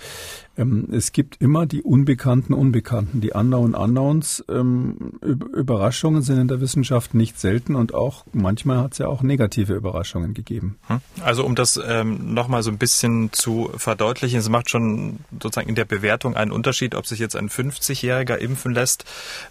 [0.57, 3.21] ähm, es gibt immer die unbekannten Unbekannten.
[3.21, 4.45] Die Unknown Unknowns.
[4.49, 9.23] Ähm, Überraschungen sind in der Wissenschaft nicht selten und auch manchmal hat es ja auch
[9.23, 10.77] negative Überraschungen gegeben.
[10.88, 11.01] Hm?
[11.23, 15.75] Also um das ähm, nochmal so ein bisschen zu verdeutlichen, es macht schon sozusagen in
[15.75, 19.05] der Bewertung einen Unterschied, ob sich jetzt ein 50-Jähriger impfen lässt,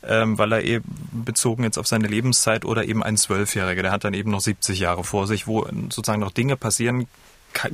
[0.04, 4.04] ähm, weil er eben bezogen jetzt auf seine Lebenszeit oder eben ein Zwölfjähriger, der hat
[4.04, 7.08] dann eben noch 70 Jahre vor sich, wo sozusagen noch Dinge passieren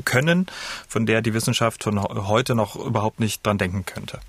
[0.05, 0.47] können,
[0.87, 4.19] von der die Wissenschaft von heute noch überhaupt nicht dran denken könnte.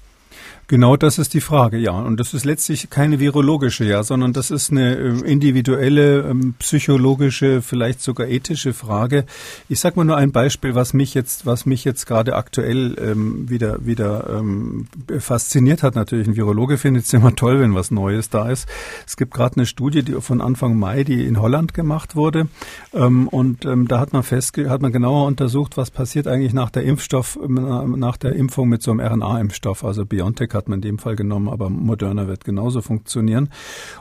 [0.71, 1.93] Genau das ist die Frage, ja.
[1.93, 7.63] Und das ist letztlich keine virologische, ja, sondern das ist eine äh, individuelle, ähm, psychologische,
[7.63, 9.25] vielleicht sogar ethische Frage.
[9.71, 13.49] Ich sage mal nur ein Beispiel, was mich jetzt, was mich jetzt gerade aktuell ähm,
[13.49, 15.95] wieder, wieder ähm, fasziniert hat.
[15.95, 18.69] Natürlich ein Virologe findet es immer toll, wenn was Neues da ist.
[19.07, 22.47] Es gibt gerade eine Studie, die von Anfang Mai, die in Holland gemacht wurde.
[22.93, 26.69] Ähm, und ähm, da hat man festge hat man genauer untersucht, was passiert eigentlich nach
[26.69, 30.99] der Impfstoff, nach der Impfung mit so einem RNA-Impfstoff, also BioNTech hat man in dem
[30.99, 33.49] Fall genommen, aber Moderna wird genauso funktionieren.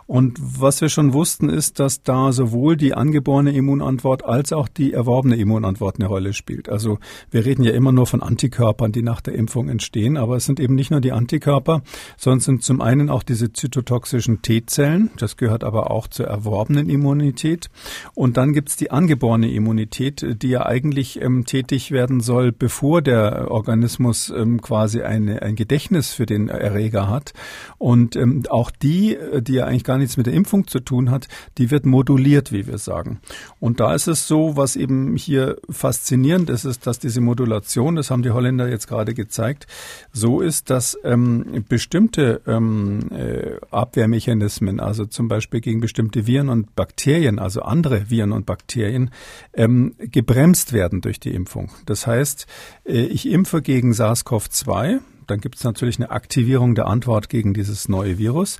[0.06, 4.93] Und was wir schon wussten, ist, dass da sowohl die angeborene Immunantwort als auch die
[4.93, 6.70] erworbene Immunantwort eine Rolle spielt.
[6.70, 7.00] Also
[7.32, 10.60] wir reden ja immer nur von Antikörpern, die nach der Impfung entstehen, aber es sind
[10.60, 11.82] eben nicht nur die Antikörper,
[12.17, 17.70] sondern sind zum einen auch diese zytotoxischen T-Zellen, das gehört aber auch zur erworbenen Immunität.
[18.13, 23.02] Und dann gibt es die angeborene Immunität, die ja eigentlich ähm, tätig werden soll, bevor
[23.02, 27.34] der Organismus ähm, quasi eine, ein Gedächtnis für den Erreger hat.
[27.78, 31.28] Und ähm, auch die, die ja eigentlich gar nichts mit der Impfung zu tun hat,
[31.58, 33.20] die wird moduliert, wie wir sagen.
[33.60, 38.12] Und da ist es so, was eben hier faszinierend ist, ist, dass diese Modulation, das
[38.12, 39.68] haben die Holländer jetzt gerade gezeigt,
[40.12, 46.76] so ist, dass ähm, bestimmte ähm, äh, Abwehrmechanismen, also zum Beispiel gegen bestimmte Viren und
[46.76, 49.12] Bakterien, also andere Viren und Bakterien,
[49.54, 51.72] ähm, gebremst werden durch die Impfung.
[51.86, 52.48] Das heißt,
[52.86, 57.90] äh, ich impfe gegen SARS-CoV-2, dann gibt es natürlich eine Aktivierung der Antwort gegen dieses
[57.90, 58.60] neue Virus.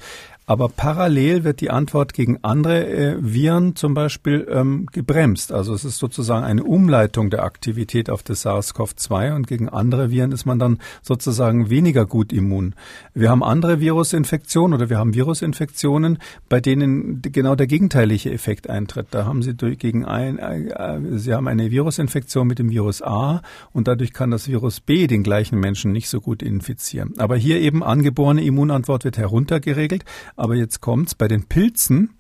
[0.50, 5.52] Aber parallel wird die Antwort gegen andere äh, Viren zum Beispiel ähm, gebremst.
[5.52, 10.32] Also es ist sozusagen eine Umleitung der Aktivität auf das SARS-CoV-2 und gegen andere Viren
[10.32, 12.76] ist man dann sozusagen weniger gut immun.
[13.14, 19.08] Wir haben andere Virusinfektionen oder wir haben Virusinfektionen, bei denen genau der gegenteilige Effekt eintritt.
[19.12, 23.02] Da haben Sie durch, gegen ein, äh, äh, Sie haben eine Virusinfektion mit dem Virus
[23.02, 23.42] A
[23.74, 27.16] und dadurch kann das Virus B den gleichen Menschen nicht so gut infizieren.
[27.18, 30.06] Aber hier eben angeborene Immunantwort wird heruntergeregelt.
[30.38, 32.12] Aber jetzt kommt's bei den Pilzen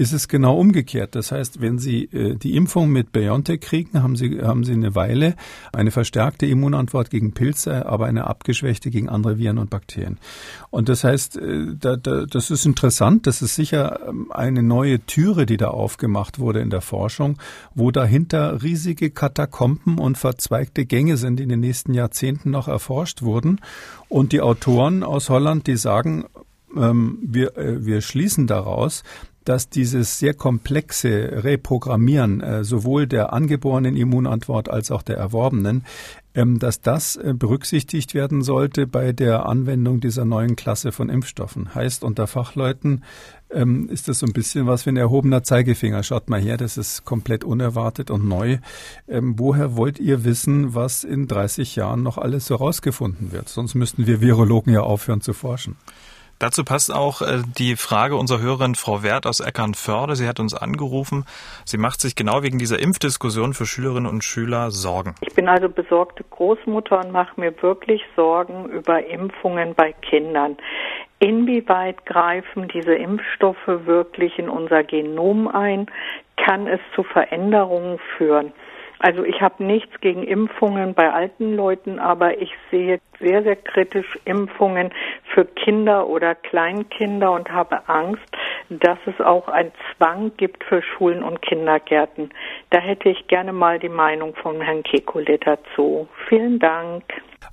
[0.00, 1.14] ist es genau umgekehrt.
[1.14, 4.94] Das heißt, wenn Sie äh, die Impfung mit BioNTech kriegen, haben Sie, haben Sie eine
[4.94, 5.34] Weile
[5.74, 10.18] eine verstärkte Immunantwort gegen Pilze, aber eine abgeschwächte gegen andere Viren und Bakterien.
[10.70, 13.26] Und das heißt, äh, da, da, das ist interessant.
[13.26, 17.36] Das ist sicher ähm, eine neue Türe, die da aufgemacht wurde in der Forschung,
[17.74, 23.20] wo dahinter riesige Katakomben und verzweigte Gänge sind, die in den nächsten Jahrzehnten noch erforscht
[23.20, 23.60] wurden.
[24.08, 26.24] Und die Autoren aus Holland, die sagen,
[26.76, 29.02] ähm, wir, äh, wir schließen daraus,
[29.44, 35.84] dass dieses sehr komplexe Reprogrammieren äh, sowohl der angeborenen Immunantwort als auch der erworbenen,
[36.34, 41.74] ähm, dass das äh, berücksichtigt werden sollte bei der Anwendung dieser neuen Klasse von Impfstoffen.
[41.74, 43.02] Heißt unter Fachleuten
[43.50, 46.02] ähm, ist das so ein bisschen was wie ein erhobener Zeigefinger.
[46.02, 48.58] Schaut mal her, das ist komplett unerwartet und neu.
[49.08, 53.48] Ähm, woher wollt ihr wissen, was in 30 Jahren noch alles so rausgefunden wird?
[53.48, 55.76] Sonst müssten wir Virologen ja aufhören zu forschen.
[56.40, 60.16] Dazu passt auch äh, die Frage unserer Hörerin Frau Wert aus Eckernförde.
[60.16, 61.26] Sie hat uns angerufen.
[61.66, 65.14] Sie macht sich genau wegen dieser Impfdiskussion für Schülerinnen und Schüler Sorgen.
[65.20, 70.56] Ich bin also besorgte Großmutter und mache mir wirklich Sorgen über Impfungen bei Kindern.
[71.18, 75.90] Inwieweit greifen diese Impfstoffe wirklich in unser Genom ein?
[76.38, 78.54] Kann es zu Veränderungen führen?
[79.00, 84.18] Also ich habe nichts gegen Impfungen bei alten Leuten, aber ich sehe sehr, sehr kritisch
[84.26, 84.90] Impfungen
[85.32, 88.22] für Kinder oder Kleinkinder und habe Angst,
[88.68, 92.28] dass es auch einen Zwang gibt für Schulen und Kindergärten.
[92.68, 96.06] Da hätte ich gerne mal die Meinung von Herrn Kekulé dazu.
[96.28, 97.02] Vielen Dank.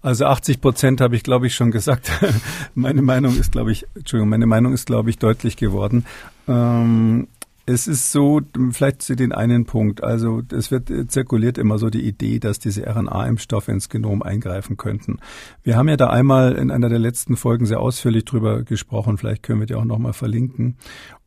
[0.01, 2.12] Also 80 Prozent habe ich, glaube ich, schon gesagt.
[2.75, 6.05] meine Meinung ist, glaube ich, Entschuldigung, meine Meinung ist, glaube ich, deutlich geworden.
[6.47, 7.29] Ähm,
[7.69, 10.01] es ist so, vielleicht zu den einen Punkt.
[10.01, 14.77] Also es wird äh, zirkuliert immer so die Idee, dass diese RNA-Impfstoffe ins Genom eingreifen
[14.77, 15.19] könnten.
[15.63, 19.17] Wir haben ja da einmal in einer der letzten Folgen sehr ausführlich drüber gesprochen.
[19.17, 20.77] Vielleicht können wir die auch nochmal verlinken.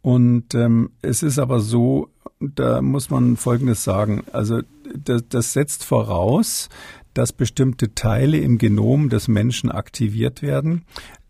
[0.00, 2.08] Und ähm, es ist aber so,
[2.40, 4.24] da muss man Folgendes sagen.
[4.32, 4.62] Also
[4.96, 6.70] das, das setzt voraus,
[7.12, 10.86] dass bestimmte Teile im Genom des Menschen aktiviert werden,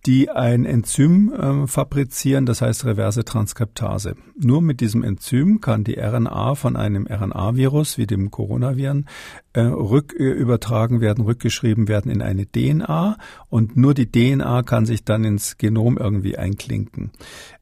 [0.07, 4.17] die ein Enzym äh, fabrizieren, das heißt reverse Transkriptase.
[4.37, 9.07] Nur mit diesem Enzym kann die RNA von einem RNA-Virus wie dem Coronaviren
[9.53, 15.05] äh, rück, äh, werden, rückgeschrieben werden in eine DNA und nur die DNA kann sich
[15.05, 17.13] dann ins Genom irgendwie einklinken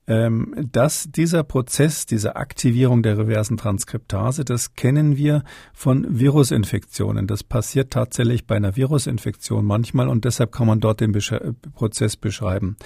[0.08, 7.26] ähm, dass dieser Prozess, diese Aktivierung der reversen Transkriptase, das kennen wir von Virusinfektionen.
[7.26, 11.34] Das passiert tatsächlich bei einer Virusinfektion manchmal und deshalb kann man dort den Besch
[11.74, 12.76] Prozess beschreiben beschreiben.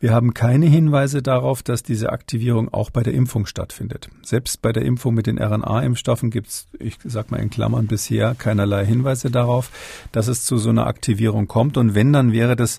[0.00, 4.08] Wir haben keine Hinweise darauf, dass diese Aktivierung auch bei der Impfung stattfindet.
[4.22, 8.36] Selbst bei der Impfung mit den RNA-Impfstoffen gibt es, ich sag mal in Klammern bisher,
[8.36, 9.72] keinerlei Hinweise darauf,
[10.12, 11.76] dass es zu so einer Aktivierung kommt.
[11.76, 12.78] Und wenn, dann wäre das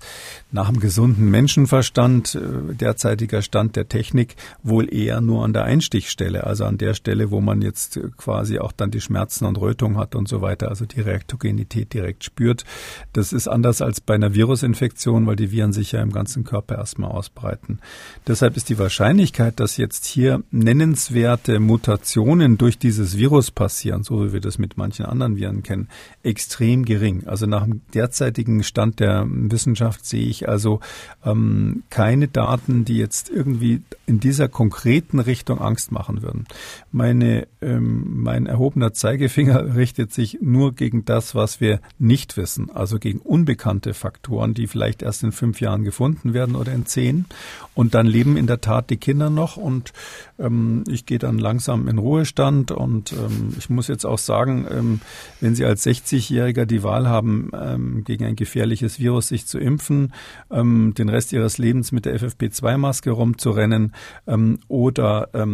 [0.53, 6.45] nach dem gesunden Menschenverstand, äh, derzeitiger Stand der Technik, wohl eher nur an der Einstichstelle,
[6.45, 10.15] also an der Stelle, wo man jetzt quasi auch dann die Schmerzen und Rötung hat
[10.15, 12.63] und so weiter, also die Reaktogenität direkt spürt.
[13.12, 16.77] Das ist anders als bei einer Virusinfektion, weil die Viren sich ja im ganzen Körper
[16.77, 17.79] erstmal ausbreiten.
[18.27, 24.33] Deshalb ist die Wahrscheinlichkeit, dass jetzt hier nennenswerte Mutationen durch dieses Virus passieren, so wie
[24.33, 25.87] wir das mit manchen anderen Viren kennen,
[26.23, 27.27] extrem gering.
[27.27, 30.79] Also nach dem derzeitigen Stand der Wissenschaft sehe ich also
[31.25, 36.45] ähm, keine Daten, die jetzt irgendwie in dieser konkreten Richtung Angst machen würden.
[36.91, 42.99] Meine, ähm, mein erhobener Zeigefinger richtet sich nur gegen das, was wir nicht wissen, also
[42.99, 47.25] gegen unbekannte Faktoren, die vielleicht erst in fünf Jahren gefunden werden oder in zehn zehn.
[47.73, 49.93] Und dann leben in der Tat die Kinder noch und
[50.39, 55.02] ähm, ich gehe dann langsam in Ruhestand und ähm, ich muss jetzt auch sagen, ähm,
[55.41, 60.13] wenn Sie als 60-Jähriger die Wahl haben, ähm, gegen ein gefährliches Virus sich zu impfen,
[60.49, 63.93] ähm, den Rest Ihres Lebens mit der FFP2-Maske rumzurennen
[64.28, 65.45] ähm, oder äh,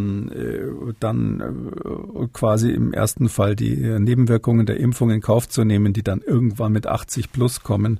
[0.99, 6.03] dann äh, quasi im ersten Fall die Nebenwirkungen der Impfung in Kauf zu nehmen, die
[6.03, 7.99] dann irgendwann mit 80 plus kommen,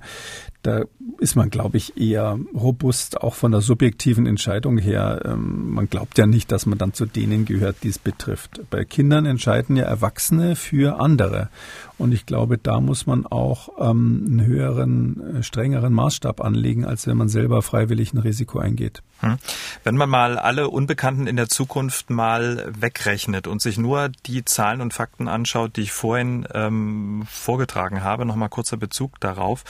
[0.62, 0.84] da
[1.20, 5.38] ist man, glaube ich, eher robust, auch von der subjektiven Entscheidung her.
[5.38, 8.62] Man glaubt ja nicht, dass man dann zu denen gehört, die es betrifft.
[8.70, 11.50] Bei Kindern entscheiden ja Erwachsene für andere.
[11.98, 17.08] Und ich glaube, da muss man auch ähm, einen höheren, äh, strengeren Maßstab anlegen, als
[17.08, 19.02] wenn man selber freiwillig ein Risiko eingeht.
[19.26, 19.38] Hm.
[19.84, 24.82] Wenn man mal alle Unbekannten in der Zukunft mal wegrechnet und sich nur die Zahlen
[24.82, 29.64] und Fakten anschaut, die ich vorhin ähm, vorgetragen habe, nochmal kurzer Bezug darauf.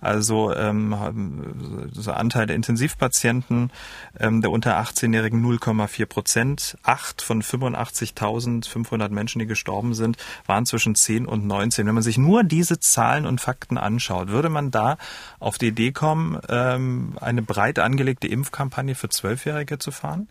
[0.00, 3.70] Also ähm, so Anteil der Intensivpatienten
[4.18, 6.78] ähm, der unter 18-Jährigen 0,4 Prozent.
[6.82, 11.86] Acht von 85.500 Menschen, die gestorben sind, waren zwischen 10 und 19 19.
[11.86, 14.96] Wenn man sich nur diese Zahlen und Fakten anschaut, würde man da
[15.38, 20.28] auf die Idee kommen, ähm, eine breit angelegte Impfkampagne für Zwölfjährige zu fahren?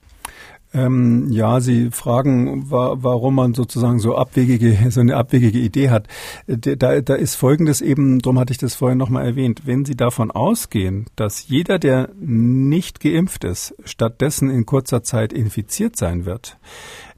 [0.71, 6.07] Ähm, ja, Sie fragen, wa warum man sozusagen so abwegige, so eine abwegige Idee hat.
[6.45, 10.29] Da, da ist Folgendes eben, darum hatte ich das vorhin nochmal erwähnt, wenn Sie davon
[10.29, 16.57] ausgehen, dass jeder, der nicht geimpft ist, stattdessen in kurzer Zeit infiziert sein wird,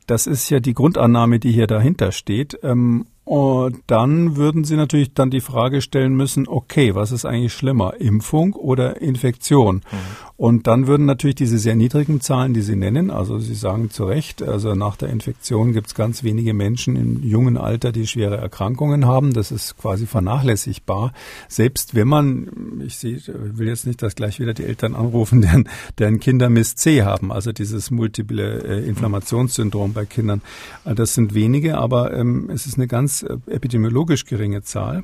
[0.08, 2.58] das ist ja die Grundannahme, die hier dahinter steht.
[2.64, 7.54] Ähm, und dann würden Sie natürlich dann die Frage stellen müssen, okay, was ist eigentlich
[7.54, 9.76] schlimmer, Impfung oder Infektion?
[9.76, 9.98] Mhm.
[10.42, 14.06] Und dann würden natürlich diese sehr niedrigen Zahlen, die Sie nennen, also Sie sagen zu
[14.06, 18.38] Recht, also nach der Infektion gibt es ganz wenige Menschen im jungen Alter, die schwere
[18.38, 19.34] Erkrankungen haben.
[19.34, 21.14] Das ist quasi vernachlässigbar.
[21.48, 25.70] Selbst wenn man, ich sehe, will jetzt nicht, dass gleich wieder die Eltern anrufen, deren,
[26.00, 30.42] deren Kinder Miss C haben, also dieses multiple äh, Inflammationssyndrom bei Kindern.
[30.86, 35.04] Äh, das sind wenige, aber ähm, es ist eine ganz äh, epidemiologisch geringe Zahl.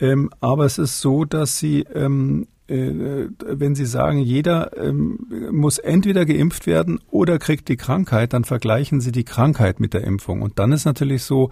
[0.00, 5.18] Ähm, aber es ist so, dass sie ähm, äh, wenn Sie sagen, jeder ähm,
[5.50, 10.04] muss entweder geimpft werden oder kriegt die Krankheit, dann vergleichen Sie die Krankheit mit der
[10.04, 10.42] Impfung.
[10.42, 11.50] Und dann ist natürlich so,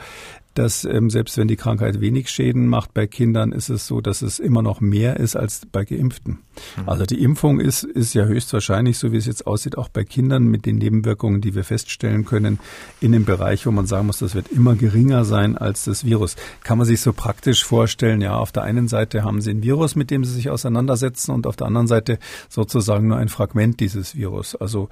[0.54, 4.22] dass ähm, selbst wenn die Krankheit wenig Schäden macht bei Kindern, ist es so, dass
[4.22, 6.40] es immer noch mehr ist als bei Geimpften.
[6.76, 6.88] Mhm.
[6.88, 10.44] Also die Impfung ist, ist ja höchstwahrscheinlich, so wie es jetzt aussieht, auch bei Kindern
[10.48, 12.58] mit den Nebenwirkungen, die wir feststellen können,
[13.00, 16.36] in dem Bereich, wo man sagen muss, das wird immer geringer sein als das Virus.
[16.64, 19.94] Kann man sich so praktisch vorstellen, ja, auf der einen Seite haben Sie ein Virus,
[19.94, 24.16] mit dem Sie sich auseinandersetzen und auf der anderen Seite sozusagen nur ein Fragment dieses
[24.16, 24.56] Virus.
[24.56, 24.88] Also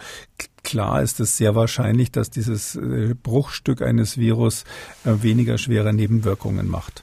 [0.63, 4.65] klar ist es sehr wahrscheinlich, dass dieses äh, Bruchstück eines Virus
[5.05, 7.03] äh, weniger schwere Nebenwirkungen macht.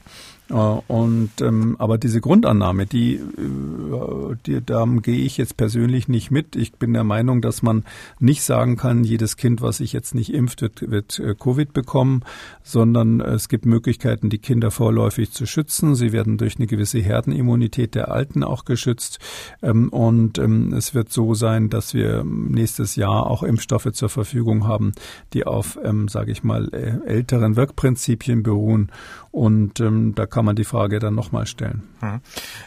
[0.50, 6.32] Äh, und ähm, aber diese Grundannahme, die, äh, die da gehe ich jetzt persönlich nicht
[6.32, 6.56] mit.
[6.56, 7.84] Ich bin der Meinung, dass man
[8.20, 12.24] nicht sagen kann, jedes Kind, was sich jetzt nicht impft, wird, wird äh, Covid bekommen,
[12.64, 15.96] sondern es gibt Möglichkeiten, die Kinder vorläufig zu schützen.
[15.96, 19.20] Sie werden durch eine gewisse Herdenimmunität der Alten auch geschützt.
[19.62, 24.68] Ähm, und ähm, es wird so sein, dass wir nächstes Jahr auch Impfstoffe zur Verfügung
[24.68, 24.94] haben,
[25.34, 26.72] die auf, ähm, sage ich mal,
[27.06, 28.92] älteren Wirkprinzipien beruhen.
[29.32, 31.84] Und ähm, da kann man die Frage dann nochmal stellen.
[32.02, 32.20] Hm.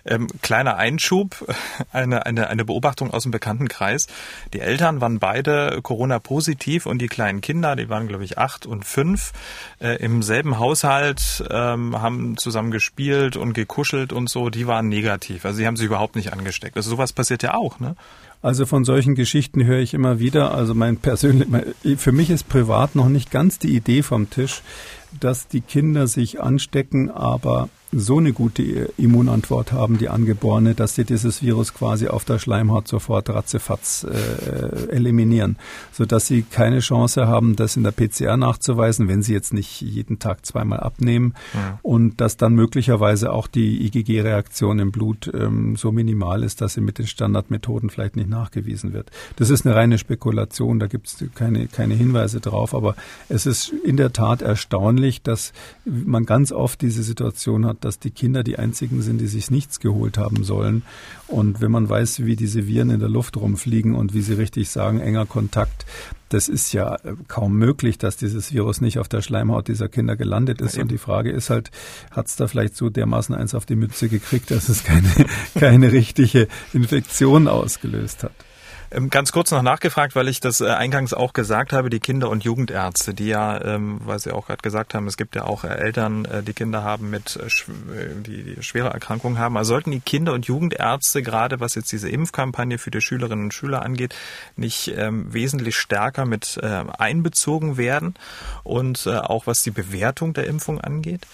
[0.07, 1.47] Ähm, kleiner Einschub,
[1.93, 4.07] eine, eine, eine Beobachtung aus dem Bekanntenkreis.
[4.55, 8.87] Die Eltern waren beide Corona-positiv und die kleinen Kinder, die waren glaube ich acht und
[8.87, 9.33] fünf,
[9.83, 15.45] äh, im selben Haushalt, ähm, haben zusammen gespielt und gekuschelt und so, die waren negativ.
[15.45, 16.75] Also sie haben sich überhaupt nicht angesteckt.
[16.75, 17.97] Also sowas passiert ja auch, ne?
[18.41, 20.55] Also von solchen Geschichten höre ich immer wieder.
[20.55, 21.49] Also mein persönlich,
[21.97, 24.63] für mich ist privat noch nicht ganz die Idee vom Tisch,
[25.19, 28.63] dass die Kinder sich anstecken, aber so eine gute
[28.99, 34.91] Immunantwort haben, die Angeborene, dass sie dieses Virus quasi auf der Schleimhaut sofort ratzefatz äh,
[34.91, 35.57] eliminieren,
[35.93, 40.19] sodass sie keine Chance haben, das in der PCR nachzuweisen, wenn sie jetzt nicht jeden
[40.19, 41.79] Tag zweimal abnehmen ja.
[41.83, 46.83] und dass dann möglicherweise auch die IgG-Reaktion im Blut ähm, so minimal ist, dass sie
[46.83, 49.11] mit den Standardmethoden vielleicht nicht nachgewiesen wird.
[49.37, 52.97] Das ist eine reine Spekulation, da gibt es keine, keine Hinweise drauf, aber
[53.31, 55.55] es ist in der Tat erstaunlich, dass
[55.87, 59.81] man ganz oft diese Situation hat, dass die Kinder die einzigen sind, die sich nichts
[59.81, 60.83] geholt haben sollen.
[61.27, 64.71] Und wenn man weiß, wie diese Viren in der Luft rumfliegen und wie Sie richtig
[64.71, 65.87] sagen, enger Kontakt,
[66.29, 70.17] das ist ja äh, kaum möglich, dass dieses Virus nicht auf der Schleimhaut dieser Kinder
[70.17, 70.79] gelandet ist.
[70.79, 71.71] Und die Frage ist halt,
[72.11, 75.09] hat es da vielleicht so dermaßen eins auf die Mütze gekriegt, dass es keine,
[75.55, 78.33] keine richtige Infektion ausgelöst hat?
[78.91, 82.31] Ähm, ganz kurz noch nachgefragt, weil ich das äh, eingangs auch gesagt habe, die Kinder-
[82.31, 85.65] und Jugendärzte, die ja, ähm, weil Sie auch gerade gesagt haben, es gibt ja auch
[85.65, 87.39] äh, Eltern, äh, die Kinder haben mit,
[88.27, 89.59] die, schwere Erkrankungen haben.
[89.59, 93.55] Also sollten die Kinder- und Jugendärzte, gerade was jetzt diese Impfkampagne für die Schülerinnen und
[93.55, 94.15] Schüler angeht,
[94.57, 98.15] nicht ähm, wesentlich stärker mit einbezogen werden
[98.63, 101.27] und auch was die Bewertung der Impfung angeht?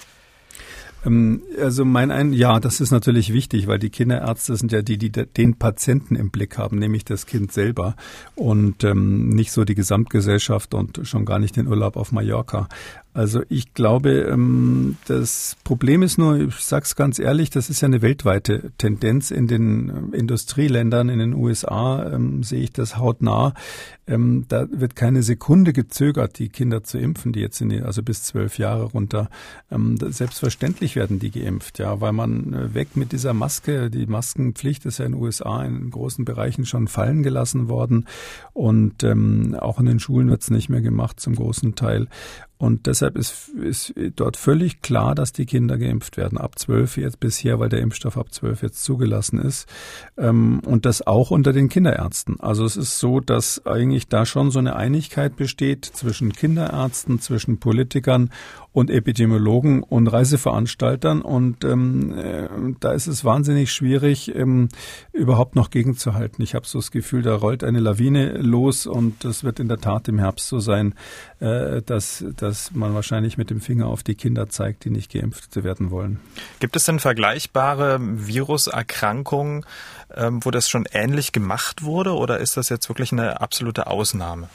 [1.04, 4.98] Ähm, also mein ein, ja, das ist natürlich wichtig, weil die Kinderärzte sind ja die,
[4.98, 7.96] die den Patienten im Blick haben, nämlich das Kind selber
[8.34, 12.68] und ähm, nicht so die Gesamtgesellschaft und schon gar nicht den Urlaub auf Mallorca.
[13.14, 17.80] Also ich glaube, ähm, das Problem ist nur, ich sage es ganz ehrlich, das ist
[17.80, 19.30] ja eine weltweite Tendenz.
[19.30, 23.54] In den ähm, Industrieländern, in den USA ähm, sehe ich das hautnah.
[24.08, 28.02] Ähm, da wird keine Sekunde gezögert, die Kinder zu impfen, die jetzt in die, also
[28.02, 29.30] bis zwölf Jahre runter.
[29.70, 34.86] Ähm, selbstverständlich werden die geimpft, ja, weil man äh, weg mit dieser Maske, die Maskenpflicht
[34.86, 38.06] ist ja in den USA in großen Bereichen schon fallen gelassen worden
[38.52, 42.08] und auch in den Schulen wird es nicht mehr gemacht zum großen Teil.
[42.64, 46.38] Und deshalb ist, ist dort völlig klar, dass die Kinder geimpft werden.
[46.38, 49.68] Ab zwölf jetzt bisher, weil der Impfstoff ab zwölf jetzt zugelassen ist.
[50.16, 52.40] Ähm, und das auch unter den Kinderärzten.
[52.40, 57.58] Also es ist so, dass eigentlich da schon so eine Einigkeit besteht zwischen Kinderärzten, zwischen
[57.58, 58.30] Politikern
[58.74, 61.22] und Epidemiologen und Reiseveranstaltern.
[61.22, 62.48] Und ähm, äh,
[62.80, 64.68] da ist es wahnsinnig schwierig, ähm,
[65.12, 66.42] überhaupt noch gegenzuhalten.
[66.42, 69.78] Ich habe so das Gefühl, da rollt eine Lawine los und es wird in der
[69.78, 70.96] Tat im Herbst so sein,
[71.38, 75.62] äh, dass, dass man wahrscheinlich mit dem Finger auf die Kinder zeigt, die nicht geimpft
[75.62, 76.18] werden wollen.
[76.58, 79.64] Gibt es denn vergleichbare Viruserkrankungen,
[80.16, 84.48] ähm, wo das schon ähnlich gemacht wurde oder ist das jetzt wirklich eine absolute Ausnahme?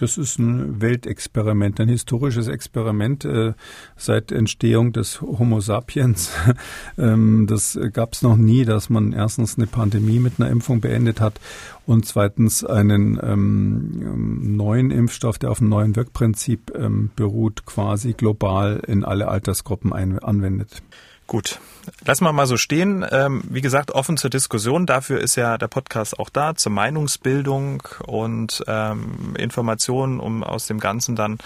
[0.00, 3.52] Das ist ein Weltexperiment, ein historisches Experiment äh,
[3.96, 6.32] seit Entstehung des Homo sapiens.
[6.98, 11.20] ähm, das gab es noch nie, dass man erstens eine Pandemie mit einer Impfung beendet
[11.20, 11.38] hat
[11.84, 18.82] und zweitens einen ähm, neuen Impfstoff, der auf einem neuen Wirkprinzip ähm, beruht, quasi global
[18.86, 20.82] in alle Altersgruppen ein anwendet.
[21.30, 21.60] Gut,
[22.04, 23.06] lassen wir mal so stehen.
[23.08, 24.84] Ähm, wie gesagt, offen zur Diskussion.
[24.84, 30.80] Dafür ist ja der Podcast auch da, zur Meinungsbildung und ähm, Informationen, um aus dem
[30.80, 31.38] Ganzen dann,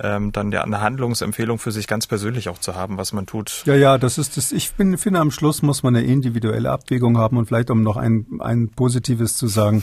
[0.00, 3.64] ähm, dann ja eine Handlungsempfehlung für sich ganz persönlich auch zu haben, was man tut.
[3.66, 4.52] Ja, ja, das ist das.
[4.52, 7.96] Ich bin, finde, am Schluss muss man eine individuelle Abwägung haben und vielleicht um noch
[7.96, 9.82] ein, ein Positives zu sagen.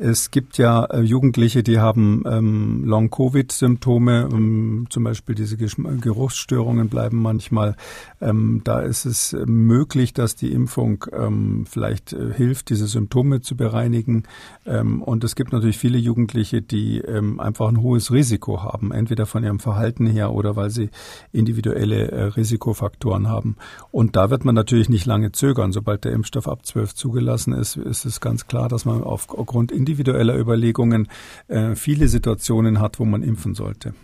[0.00, 7.20] Es gibt ja äh, Jugendliche, die haben ähm, Long-Covid-Symptome, ähm, zum Beispiel diese Geruchsstörungen bleiben
[7.20, 7.76] manchmal.
[8.20, 13.56] Ähm, da ist es möglich, dass die Impfung ähm, vielleicht äh, hilft, diese Symptome zu
[13.56, 14.24] bereinigen.
[14.66, 19.26] Ähm, und es gibt natürlich viele Jugendliche, die ähm, einfach ein hohes Risiko haben, entweder
[19.26, 20.90] von ihrem Verhalten her oder weil sie
[21.32, 23.56] individuelle äh, Risikofaktoren haben.
[23.92, 25.72] Und da wird man natürlich nicht lange zögern.
[25.72, 30.36] Sobald der Impfstoff ab 12 zugelassen ist, ist es ganz klar, dass man aufgrund individueller
[30.36, 31.08] Überlegungen
[31.48, 33.94] äh, viele Situationen hat, wo man impfen sollte.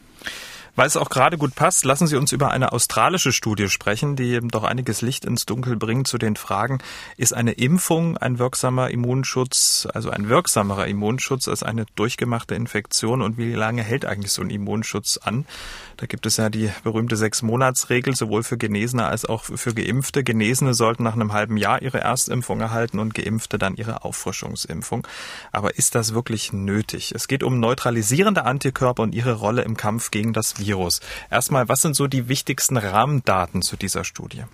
[0.76, 4.32] Weil es auch gerade gut passt, lassen Sie uns über eine australische Studie sprechen, die
[4.32, 6.78] eben doch einiges Licht ins Dunkel bringt zu den Fragen,
[7.16, 13.38] ist eine Impfung ein wirksamer Immunschutz, also ein wirksamerer Immunschutz als eine durchgemachte Infektion und
[13.38, 15.46] wie lange hält eigentlich so ein Immunschutz an?
[15.96, 20.24] Da gibt es ja die berühmte Sechs-Monats-Regel, sowohl für Genesene als auch für Geimpfte.
[20.24, 25.06] Genesene sollten nach einem halben Jahr ihre Erstimpfung erhalten und Geimpfte dann ihre Auffrischungsimpfung.
[25.52, 27.12] Aber ist das wirklich nötig?
[27.14, 30.63] Es geht um neutralisierende Antikörper und ihre Rolle im Kampf gegen das Virus.
[31.30, 34.44] Erstmal, was sind so die wichtigsten Rahmendaten zu dieser Studie?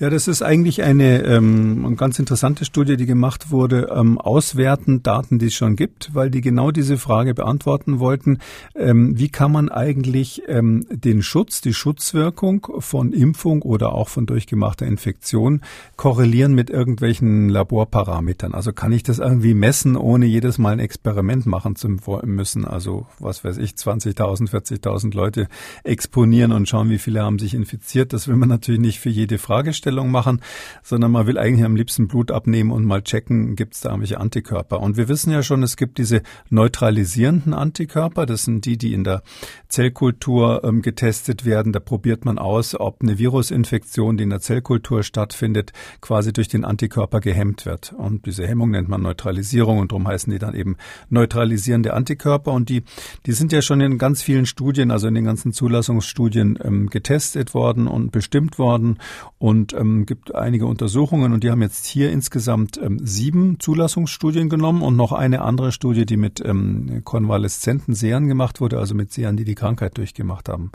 [0.00, 5.38] Ja, das ist eigentlich eine, ähm, ganz interessante Studie, die gemacht wurde, ähm, auswerten Daten,
[5.38, 8.38] die es schon gibt, weil die genau diese Frage beantworten wollten,
[8.74, 14.26] ähm, wie kann man eigentlich ähm, den Schutz, die Schutzwirkung von Impfung oder auch von
[14.26, 15.60] durchgemachter Infektion
[15.94, 18.52] korrelieren mit irgendwelchen Laborparametern.
[18.52, 21.88] Also kann ich das irgendwie messen, ohne jedes Mal ein Experiment machen zu
[22.24, 22.64] müssen.
[22.64, 25.46] Also was weiß ich, 20.000, 40.000 Leute
[25.84, 28.12] exponieren und schauen, wie viele haben sich infiziert.
[28.12, 29.83] Das will man natürlich nicht für jede Frage stellen.
[29.84, 30.40] Feststellung machen,
[30.82, 34.18] sondern man will eigentlich am liebsten Blut abnehmen und mal checken, gibt es da irgendwelche
[34.18, 34.80] Antikörper.
[34.80, 38.24] Und wir wissen ja schon, es gibt diese neutralisierenden Antikörper.
[38.24, 39.22] Das sind die, die in der
[39.68, 41.72] Zellkultur ähm, getestet werden.
[41.72, 46.64] Da probiert man aus, ob eine Virusinfektion, die in der Zellkultur stattfindet, quasi durch den
[46.64, 47.92] Antikörper gehemmt wird.
[47.92, 50.76] Und diese Hemmung nennt man Neutralisierung und darum heißen die dann eben
[51.10, 52.52] neutralisierende Antikörper.
[52.52, 52.84] Und die,
[53.26, 57.52] die sind ja schon in ganz vielen Studien, also in den ganzen Zulassungsstudien ähm, getestet
[57.52, 58.98] worden und bestimmt worden.
[59.38, 64.82] Und ähm, gibt einige Untersuchungen und die haben jetzt hier insgesamt ähm, sieben Zulassungsstudien genommen
[64.82, 69.36] und noch eine andere Studie, die mit ähm, konvaleszenten Sehern gemacht wurde, also mit Sehern,
[69.36, 70.72] die die Krankheit durchgemacht haben.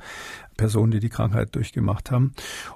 [0.59, 2.33] Personen, die die Krankheit durchgemacht haben.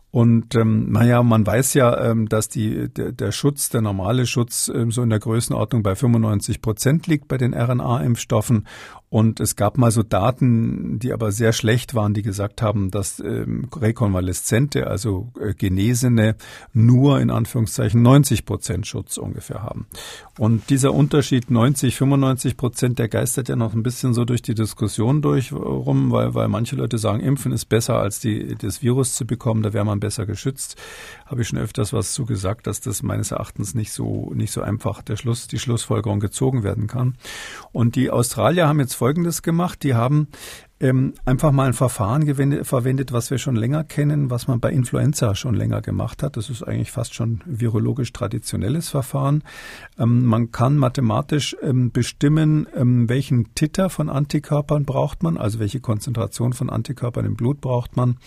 [0.09, 4.71] Und ähm, naja, man weiß ja, ähm, dass die, der, der Schutz, der normale Schutz
[4.73, 8.67] ähm, so in der Größenordnung bei 95 Prozent liegt bei den RNA-Impfstoffen.
[9.09, 13.19] Und es gab mal so Daten, die aber sehr schlecht waren, die gesagt haben, dass
[13.19, 16.35] ähm, Rekonvaleszente, also äh, Genesene,
[16.73, 19.87] nur in Anführungszeichen 90 Prozent Schutz ungefähr haben.
[20.39, 24.55] Und dieser Unterschied 90, 95 Prozent, der geistert ja noch ein bisschen so durch die
[24.55, 29.15] Diskussion durch rum, weil, weil manche Leute sagen, Impfen ist besser als die, das Virus
[29.15, 30.79] zu bekommen, da wäre man besser geschützt.
[31.25, 34.61] Habe ich schon öfters was zu gesagt, dass das meines Erachtens nicht so, nicht so
[34.61, 37.15] einfach der Schluss, die Schlussfolgerung gezogen werden kann.
[37.71, 39.81] Und die Australier haben jetzt Folgendes gemacht.
[39.81, 40.27] Die haben
[40.79, 44.71] ähm, einfach mal ein Verfahren gewendet, verwendet, was wir schon länger kennen, was man bei
[44.71, 46.35] Influenza schon länger gemacht hat.
[46.35, 49.43] Das ist eigentlich fast schon virologisch traditionelles Verfahren.
[49.97, 55.79] Ähm, man kann mathematisch ähm, bestimmen, ähm, welchen Titer von Antikörpern braucht man, also welche
[55.79, 58.17] Konzentration von Antikörpern im Blut braucht man,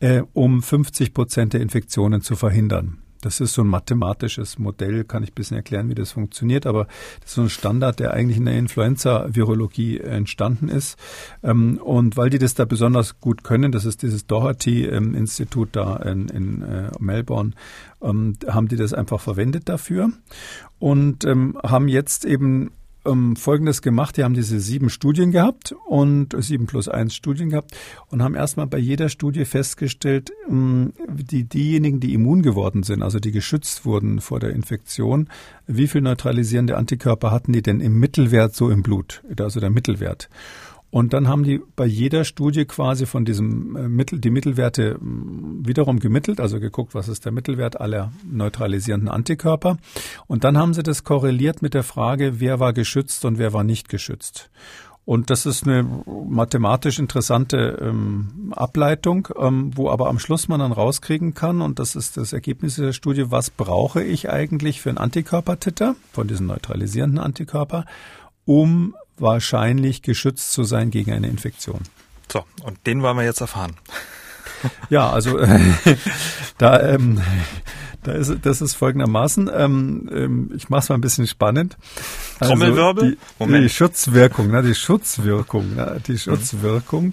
[0.00, 2.98] äh, um 50 Prozent der Infektionen zu verhindern.
[3.20, 6.86] Das ist so ein mathematisches Modell, kann ich ein bisschen erklären, wie das funktioniert, aber
[7.20, 10.98] das ist so ein Standard, der eigentlich in der Influenza-Virologie entstanden ist.
[11.42, 16.28] Ähm, und weil die das da besonders gut können, das ist dieses Doherty-Institut da in,
[16.28, 17.52] in äh, Melbourne,
[18.02, 20.10] ähm, haben die das einfach verwendet dafür
[20.78, 22.72] und ähm, haben jetzt eben
[23.04, 24.16] ähm, Folgendes gemacht.
[24.16, 27.76] Die haben diese sieben Studien gehabt und sieben plus eins Studien gehabt
[28.08, 33.18] und haben erstmal bei jeder Studie festgestellt, ähm, die, diejenigen, die immun geworden sind, also
[33.18, 35.28] die geschützt wurden vor der Infektion,
[35.66, 40.28] wie viel neutralisierende Antikörper hatten die denn im Mittelwert so im Blut, also der Mittelwert.
[40.90, 46.00] Und dann haben die bei jeder Studie quasi von diesem äh, Mittel, die Mittelwerte wiederum
[46.00, 49.78] gemittelt, also geguckt, was ist der Mittelwert aller neutralisierenden Antikörper.
[50.26, 53.62] Und dann haben sie das korreliert mit der Frage, wer war geschützt und wer war
[53.62, 54.50] nicht geschützt.
[55.04, 60.72] Und das ist eine mathematisch interessante ähm, Ableitung, ähm, wo aber am Schluss man dann
[60.72, 64.98] rauskriegen kann, und das ist das Ergebnis der Studie, was brauche ich eigentlich für einen
[64.98, 67.86] Antikörpertitter von diesen neutralisierenden Antikörper,
[68.44, 71.80] um wahrscheinlich geschützt zu sein gegen eine Infektion.
[72.30, 73.76] So, und den wollen wir jetzt erfahren.
[74.90, 75.58] Ja, also äh,
[76.58, 77.20] da, ähm,
[78.02, 79.50] da ist das ist folgendermaßen.
[79.54, 81.76] Ähm, ähm, ich mache es mal ein bisschen spannend.
[82.38, 83.16] Also Trommelwirbel.
[83.38, 87.06] Die, die Schutzwirkung, ne, die Schutzwirkung, ne, die Schutzwirkung.
[87.06, 87.12] Mhm.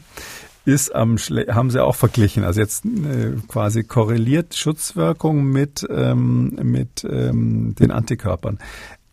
[0.66, 2.44] Ist am Schle haben sie auch verglichen.
[2.44, 8.60] Also jetzt äh, quasi korreliert Schutzwirkung mit ähm, mit ähm, den Antikörpern.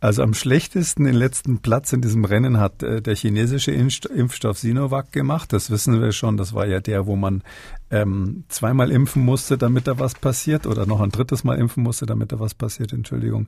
[0.04, 5.12] Also am schlechtesten den letzten Platz in diesem Rennen hat äh, der chinesische Impfstoff Sinovac
[5.12, 5.50] gemacht.
[5.54, 6.36] Das wissen wir schon.
[6.36, 7.42] Das war ja der, wo man
[7.94, 12.06] ähm, zweimal impfen musste, damit da was passiert, oder noch ein drittes Mal impfen musste,
[12.06, 13.46] damit da was passiert, Entschuldigung.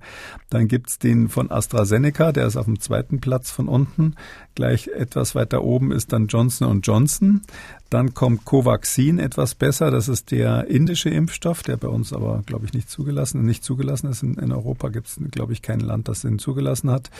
[0.51, 4.15] Dann gibt's den von AstraZeneca, der ist auf dem zweiten Platz von unten.
[4.55, 7.43] Gleich etwas weiter oben ist dann Johnson Johnson.
[7.91, 9.91] Dann kommt Covaxin etwas besser.
[9.91, 14.09] Das ist der indische Impfstoff, der bei uns aber, glaube ich, nicht zugelassen, nicht zugelassen
[14.11, 14.23] ist.
[14.23, 17.11] In, in Europa gibt es, glaube ich, kein Land, das den zugelassen hat.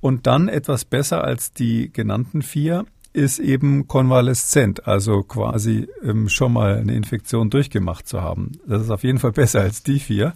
[0.00, 6.52] Und dann etwas besser als die genannten vier ist eben konvaleszent, also quasi ähm, schon
[6.52, 8.52] mal eine Infektion durchgemacht zu haben.
[8.66, 10.34] Das ist auf jeden Fall besser als die vier.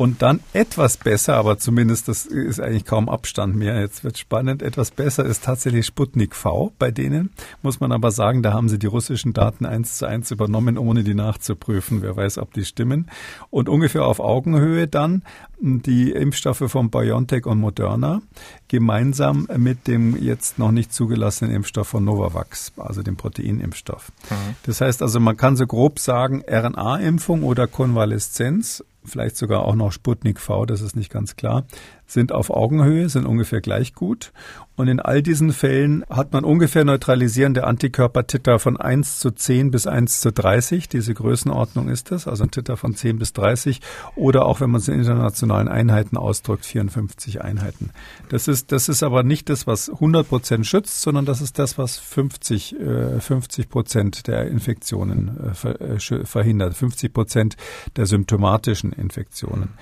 [0.00, 3.78] Und dann etwas besser, aber zumindest das ist eigentlich kaum Abstand mehr.
[3.78, 4.62] Jetzt wird spannend.
[4.62, 6.72] Etwas besser ist tatsächlich Sputnik V.
[6.78, 7.28] Bei denen
[7.60, 11.04] muss man aber sagen, da haben sie die russischen Daten eins zu eins übernommen, ohne
[11.04, 12.00] die nachzuprüfen.
[12.00, 13.10] Wer weiß, ob die stimmen.
[13.50, 15.22] Und ungefähr auf Augenhöhe dann
[15.60, 18.22] die Impfstoffe von BioNTech und Moderna
[18.68, 24.12] gemeinsam mit dem jetzt noch nicht zugelassenen Impfstoff von Novavax, also dem Proteinimpfstoff.
[24.30, 24.34] Mhm.
[24.62, 29.92] Das heißt also, man kann so grob sagen, RNA-Impfung oder Konvaleszenz vielleicht sogar auch noch
[29.92, 31.64] Sputnik V, das ist nicht ganz klar,
[32.10, 34.32] sind auf Augenhöhe, sind ungefähr gleich gut.
[34.80, 39.86] Und in all diesen Fällen hat man ungefähr neutralisierende Antikörpertitter von 1 zu 10 bis
[39.86, 40.88] 1 zu 30.
[40.88, 43.82] Diese Größenordnung ist das, also ein Titter von 10 bis 30.
[44.16, 47.90] Oder auch, wenn man es in internationalen Einheiten ausdrückt, 54 Einheiten.
[48.30, 51.76] Das ist, das ist aber nicht das, was 100 Prozent schützt, sondern das ist das,
[51.76, 52.76] was 50,
[53.18, 56.74] 50 äh, Prozent der Infektionen äh, äh, verhindert.
[56.74, 57.56] 50 Prozent
[57.96, 59.74] der symptomatischen Infektionen.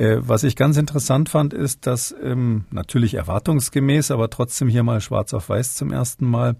[0.00, 5.34] Was ich ganz interessant fand, ist, dass ähm, natürlich erwartungsgemäß, aber trotzdem hier mal schwarz
[5.34, 6.54] auf weiß zum ersten Mal,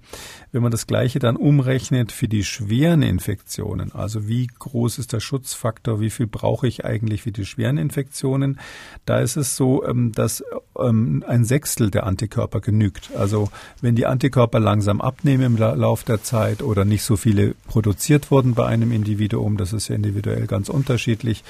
[0.51, 5.20] wenn man das Gleiche dann umrechnet für die schweren Infektionen, also wie groß ist der
[5.20, 8.59] Schutzfaktor, wie viel brauche ich eigentlich für die schweren Infektionen,
[9.05, 10.43] da ist es so, ähm, dass
[10.76, 13.11] ähm, ein Sechstel der Antikörper genügt.
[13.16, 18.32] Also wenn die Antikörper langsam abnehmen im Lauf der Zeit oder nicht so viele produziert
[18.32, 21.45] wurden bei einem Individuum, das ist ja individuell ganz unterschiedlich,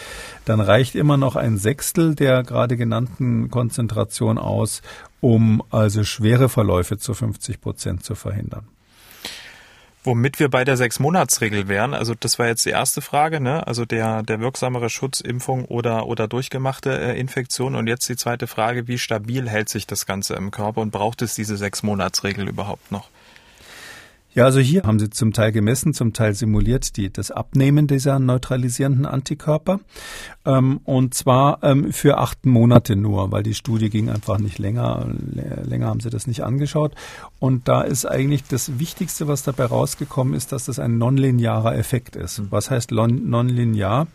[0.45, 1.78] dann reicht immer noch ein Sechstel
[2.15, 4.83] der gerade genannten Konzentration aus,
[5.21, 8.69] um also schwere Verläufe zu 50 Prozent zu verhindern.
[10.05, 13.67] Womit wir bei der Sechs-Monats-Regel wären, also das war jetzt die erste Frage, ne?
[13.67, 17.75] also der, der wirksamere Schutz, Impfung oder, oder durchgemachte äh, Infektion.
[17.75, 21.21] Und jetzt die zweite Frage, wie stabil hält sich das Ganze im Körper und braucht
[21.21, 23.11] es diese Sechs-Monats-Regel überhaupt noch?
[24.35, 28.19] Ja, also hier haben sie zum Teil gemessen, zum Teil simuliert die, das Abnehmen dieser
[28.19, 29.81] neutralisierenden Antikörper.
[30.45, 35.07] Ähm, und zwar ähm, für acht Monate nur, weil die Studie ging einfach nicht länger.
[35.65, 36.95] Länger haben sie das nicht angeschaut.
[37.39, 42.15] Und da ist eigentlich das Wichtigste, was dabei rausgekommen ist, dass das ein nonlinearer Effekt
[42.15, 42.43] ist.
[42.51, 44.09] Was heißt nonlinear?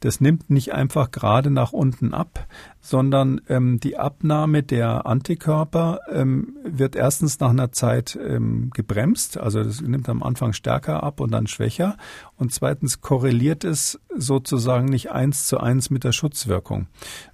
[0.00, 2.46] Das nimmt nicht einfach gerade nach unten ab,
[2.86, 9.64] sondern ähm, die Abnahme der Antikörper ähm, wird erstens nach einer Zeit ähm, gebremst, also
[9.64, 11.96] das nimmt am Anfang stärker ab und dann schwächer.
[12.36, 16.86] Und zweitens korreliert es sozusagen nicht eins zu eins mit der Schutzwirkung,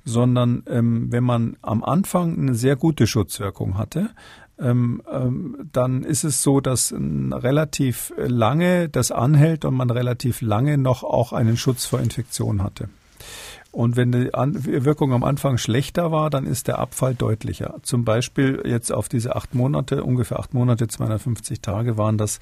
[0.07, 4.09] sondern ähm, wenn man am Anfang eine sehr gute Schutzwirkung hatte,
[4.59, 10.78] ähm, ähm, dann ist es so, dass relativ lange das anhält und man relativ lange
[10.78, 12.88] noch auch einen Schutz vor Infektion hatte.
[13.73, 14.29] Und wenn die
[14.85, 17.77] Wirkung am Anfang schlechter war, dann ist der Abfall deutlicher.
[17.83, 22.39] Zum Beispiel jetzt auf diese acht Monate, ungefähr acht Monate, 250 Tage waren das.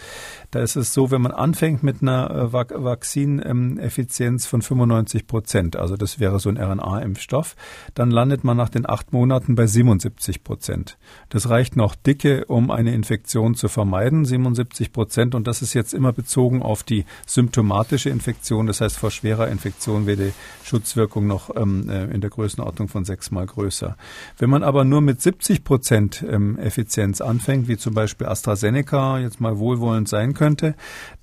[0.50, 5.94] Da ist es so, wenn man anfängt mit einer äh, Vakzineffizienz von 95 Prozent, also
[5.94, 7.54] das wäre so ein RNA-Impfstoff,
[7.94, 10.98] dann landet man nach den acht Monaten bei 77 Prozent.
[11.28, 15.36] Das reicht noch dicke, um eine Infektion zu vermeiden, 77 Prozent.
[15.36, 18.66] Und das ist jetzt immer bezogen auf die symptomatische Infektion.
[18.66, 20.32] Das heißt, vor schwerer Infektion wäre die
[20.64, 23.96] Schutzwirkung Wirkung noch ähm, äh, in der Größenordnung von sechsmal größer.
[24.38, 29.40] Wenn man aber nur mit 70 Prozent ähm, Effizienz anfängt, wie zum Beispiel AstraZeneca jetzt
[29.40, 30.74] mal wohlwollend sein könnte,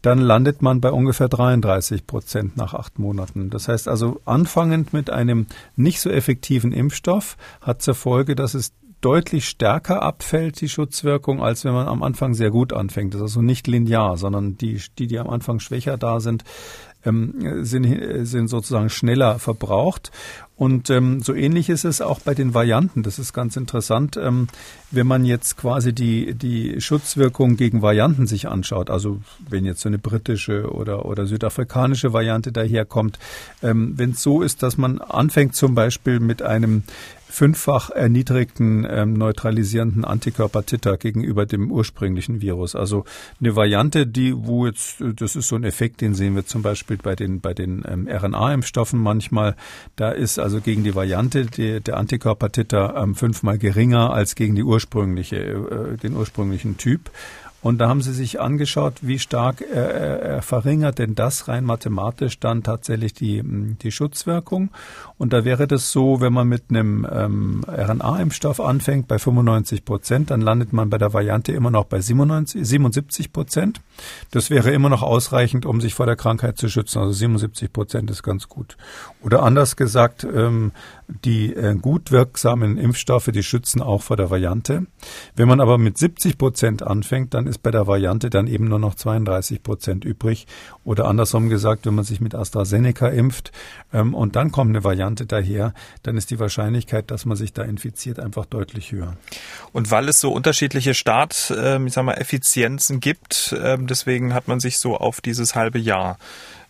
[0.01, 3.49] dann landet man bei ungefähr 33 Prozent nach acht Monaten.
[3.49, 8.73] Das heißt also, anfangend mit einem nicht so effektiven Impfstoff hat zur Folge, dass es
[9.01, 13.13] deutlich stärker abfällt, die Schutzwirkung, als wenn man am Anfang sehr gut anfängt.
[13.13, 16.43] Das ist also nicht linear, sondern die, die, die am Anfang schwächer da sind,
[17.07, 20.11] ähm, sind, sind sozusagen schneller verbraucht.
[20.57, 23.03] Und ähm, so ähnlich ist es auch bei den Varianten.
[23.03, 24.47] Das ist ganz interessant, ähm,
[24.89, 28.89] wenn man jetzt quasi die, die Schutzwirkung gegen Varianten sich anschaut.
[28.89, 33.19] Also wenn jetzt so eine britische oder, oder südafrikanische Variante daherkommt.
[33.61, 36.81] Ähm, wenn es so ist, dass man anfängt zum Beispiel mit einem
[37.29, 42.75] fünffach erniedrigten ähm, neutralisierenden Antikörper-Titer gegenüber dem ursprünglichen Virus.
[42.75, 43.05] Also
[43.39, 46.97] eine Variante, die, wo jetzt, das ist so ein Effekt, den sehen wir zum Beispiel
[46.97, 49.55] bei den, bei den ähm, RNA-Impfstoffen manchmal.
[49.95, 54.63] Da ist also gegen die Variante die, der Antikörper-Titer ähm, fünfmal geringer als gegen die
[54.63, 57.11] ursprüngliche, äh, den ursprünglichen Typ.
[57.61, 62.39] Und da haben sie sich angeschaut, wie stark äh, äh, verringert denn das rein mathematisch
[62.39, 64.69] dann tatsächlich die, die Schutzwirkung.
[65.17, 70.29] Und da wäre das so, wenn man mit einem ähm, RNA-Impfstoff anfängt bei 95 Prozent,
[70.29, 73.81] dann landet man bei der Variante immer noch bei 97, 77 Prozent.
[74.29, 76.99] Das wäre immer noch ausreichend, um sich vor der Krankheit zu schützen.
[76.99, 78.77] Also 77 Prozent ist ganz gut.
[79.23, 80.71] Oder anders gesagt, ähm,
[81.07, 84.85] die äh, gut wirksamen Impfstoffe, die schützen auch vor der Variante.
[85.35, 88.79] Wenn man aber mit 70 Prozent anfängt, dann ist bei der Variante dann eben nur
[88.79, 90.45] noch 32 Prozent übrig.
[90.83, 93.51] Oder andersrum gesagt, wenn man sich mit AstraZeneca impft
[93.93, 97.63] ähm, und dann kommt eine Variante daher, dann ist die Wahrscheinlichkeit, dass man sich da
[97.63, 99.15] infiziert, einfach deutlich höher.
[99.71, 104.47] Und weil es so unterschiedliche Start, ähm, ich sag mal, Effizienzen gibt, ähm, deswegen hat
[104.47, 106.17] man sich so auf dieses halbe Jahr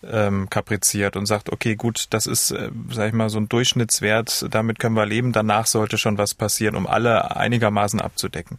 [0.04, 4.46] ähm, kapriziert und sagt, okay, gut, das ist, äh, sag ich mal, so ein Durchschnittswert,
[4.52, 8.58] damit können wir leben, danach sollte schon was passieren, um alle einigermaßen abzudecken.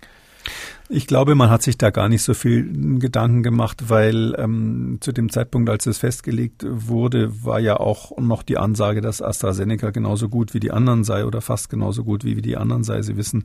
[0.90, 5.12] Ich glaube, man hat sich da gar nicht so viel Gedanken gemacht, weil ähm, zu
[5.12, 10.30] dem Zeitpunkt, als es festgelegt wurde, war ja auch noch die Ansage, dass AstraZeneca genauso
[10.30, 13.02] gut wie die anderen sei oder fast genauso gut wie, die anderen sei.
[13.02, 13.44] Sie wissen,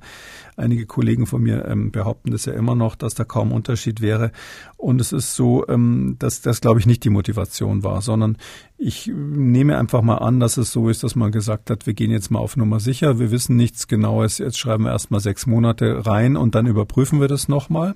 [0.55, 4.31] einige Kollegen von mir ähm, behaupten das ja immer noch, dass da kaum Unterschied wäre.
[4.77, 8.37] Und es ist so, ähm, dass das, glaube ich, nicht die Motivation war, sondern
[8.85, 12.11] ich nehme einfach mal an, dass es so ist, dass man gesagt hat, wir gehen
[12.11, 15.45] jetzt mal auf Nummer sicher, wir wissen nichts Genaues, jetzt schreiben wir erst mal sechs
[15.45, 17.95] Monate rein und dann überprüfen wir das nochmal.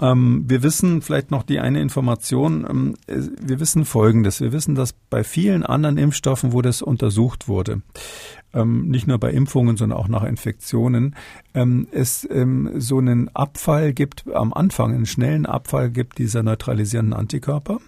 [0.00, 4.94] Ähm, wir wissen vielleicht noch die eine Information, ähm, wir wissen Folgendes, wir wissen, dass
[4.94, 7.82] bei vielen anderen Impfstoffen, wo das untersucht wurde,
[8.54, 11.16] ähm, nicht nur bei Impfungen, sondern auch nach Infektionen,
[11.52, 17.12] ähm, es ähm, so einen Abfall gibt, am Anfang einen schnellen Abfall gibt dieser neutralisierenden
[17.12, 17.78] Antikörper.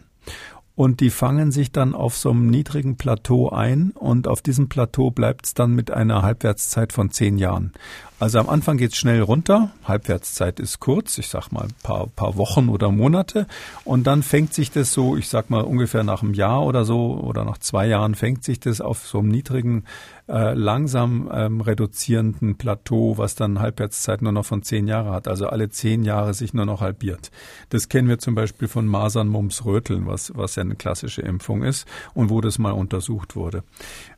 [0.77, 5.11] Und die fangen sich dann auf so einem niedrigen Plateau ein und auf diesem Plateau
[5.11, 7.73] bleibt es dann mit einer Halbwertszeit von zehn Jahren.
[8.19, 12.71] Also am Anfang geht's schnell runter, Halbwertszeit ist kurz, ich sag mal paar, paar Wochen
[12.71, 13.47] oder Monate
[13.85, 17.21] und dann fängt sich das so, ich sag mal ungefähr nach einem Jahr oder so
[17.21, 19.85] oder nach zwei Jahren fängt sich das auf so einem niedrigen,
[20.31, 25.49] äh, langsam ähm, reduzierenden Plateau, was dann Halbwertszeit nur noch von zehn Jahren hat, also
[25.49, 27.31] alle zehn Jahre sich nur noch halbiert.
[27.69, 31.63] Das kennen wir zum Beispiel von Masern, Mumps, Röteln, was, was ja eine klassische Impfung
[31.63, 33.63] ist und wo das mal untersucht wurde.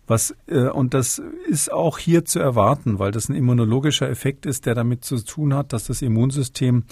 [0.08, 4.66] Was, äh, und das ist auch hier zu erwarten, weil das ein immunologischer Effekt ist,
[4.66, 6.84] der damit zu tun hat, dass das Immunsystem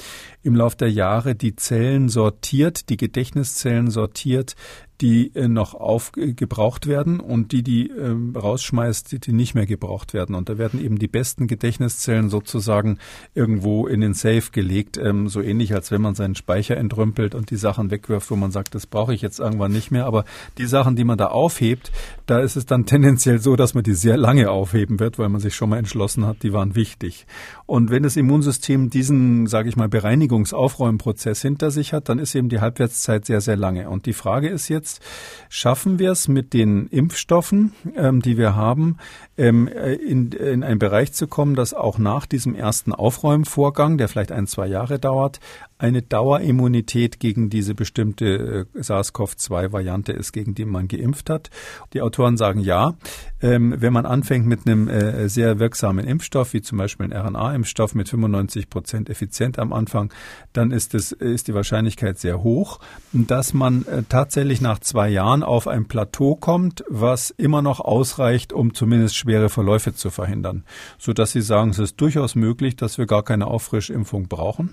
[0.42, 4.54] im Laufe der Jahre die Zellen sortiert, die Gedächtniszellen sortiert,
[5.00, 10.14] die äh, noch aufgebraucht werden und die, die äh, rausschmeißt, die, die nicht mehr gebraucht
[10.14, 10.34] werden.
[10.34, 12.98] Und da werden eben die besten Gedächtniszellen sozusagen
[13.34, 17.50] irgendwo in den Safe gelegt, ähm, so ähnlich als wenn man seinen Speicher entrümpelt und
[17.50, 20.06] die Sachen wegwirft, wo man sagt, das brauche ich jetzt irgendwann nicht mehr.
[20.06, 20.24] Aber
[20.58, 21.92] die Sachen, die man da aufhebt,
[22.26, 25.40] da ist es dann tendenziell so, dass man die sehr lange aufheben wird, weil man
[25.40, 27.26] sich schon mal entschlossen hat, die waren wichtig.
[27.66, 32.48] Und wenn das Immunsystem diesen, sage ich mal, Bereinigungsaufräumprozess hinter sich hat, dann ist eben
[32.48, 33.90] die Halbwertszeit sehr, sehr lange.
[33.90, 35.00] Und die Frage ist jetzt, jetzt
[35.48, 38.98] schaffen wir es mit den Impfstoffen, ähm, die wir haben,
[39.36, 44.08] ähm, äh, in, in einen Bereich zu kommen, dass auch nach diesem ersten Aufräumvorgang, der
[44.08, 45.40] vielleicht ein, zwei Jahre dauert,
[45.78, 51.50] eine Dauerimmunität gegen diese bestimmte äh, SARS-CoV-2-Variante ist, gegen die man geimpft hat.
[51.92, 52.94] Die Autoren sagen ja.
[53.42, 57.94] Ähm, wenn man anfängt mit einem äh, sehr wirksamen Impfstoff, wie zum Beispiel ein RNA-Impfstoff
[57.94, 60.12] mit 95 Prozent effizient am Anfang,
[60.54, 62.80] dann ist, es, ist die Wahrscheinlichkeit sehr hoch,
[63.12, 68.54] dass man äh, tatsächlich nach zwei Jahren auf ein Plateau kommt, was immer noch ausreicht,
[68.54, 70.64] um zumindest schwere Verläufe zu verhindern.
[70.96, 74.72] Sodass sie sagen, es ist durchaus möglich, dass wir gar keine Auffrischimpfung brauchen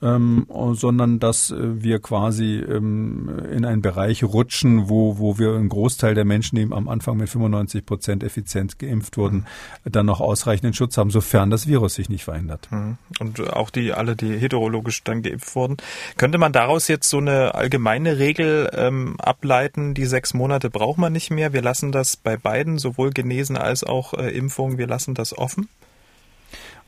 [0.00, 5.68] ähm, sondern dass äh, wir quasi ähm, in einen Bereich rutschen, wo, wo wir einen
[5.68, 9.46] Großteil der Menschen, die am Anfang mit 95 Prozent effizient geimpft wurden,
[9.84, 9.92] mhm.
[9.92, 12.68] dann noch ausreichenden Schutz haben, sofern das Virus sich nicht verändert.
[12.70, 12.98] Mhm.
[13.18, 15.78] Und auch die alle, die heterologisch dann geimpft wurden.
[16.16, 21.12] Könnte man daraus jetzt so eine allgemeine Regel ähm, ableiten, die sechs Monate braucht man
[21.12, 21.52] nicht mehr?
[21.52, 25.68] Wir lassen das bei beiden, sowohl Genesen als auch äh, Impfung, wir lassen das offen?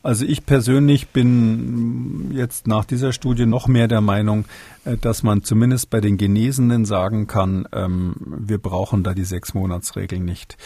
[0.03, 4.45] Also ich persönlich bin jetzt nach dieser Studie noch mehr der Meinung,
[5.01, 10.57] dass man zumindest bei den Genesenen sagen kann, ähm, wir brauchen da die Sechs-Monats-Regel nicht.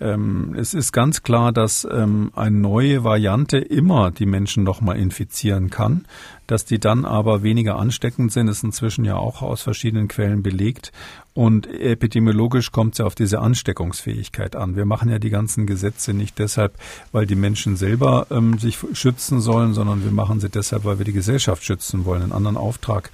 [0.00, 5.70] Ähm, es ist ganz klar, dass ähm, eine neue Variante immer die Menschen nochmal infizieren
[5.70, 6.04] kann.
[6.46, 10.92] Dass die dann aber weniger ansteckend sind, ist inzwischen ja auch aus verschiedenen Quellen belegt.
[11.34, 14.76] Und epidemiologisch kommt es ja auf diese Ansteckungsfähigkeit an.
[14.76, 16.74] Wir machen ja die ganzen Gesetze nicht deshalb,
[17.10, 21.06] weil die Menschen selber ähm, sich schützen sollen, sondern wir machen sie deshalb, weil wir
[21.06, 22.22] die Gesellschaft schützen wollen.
[22.22, 23.10] Einen anderen Auftrag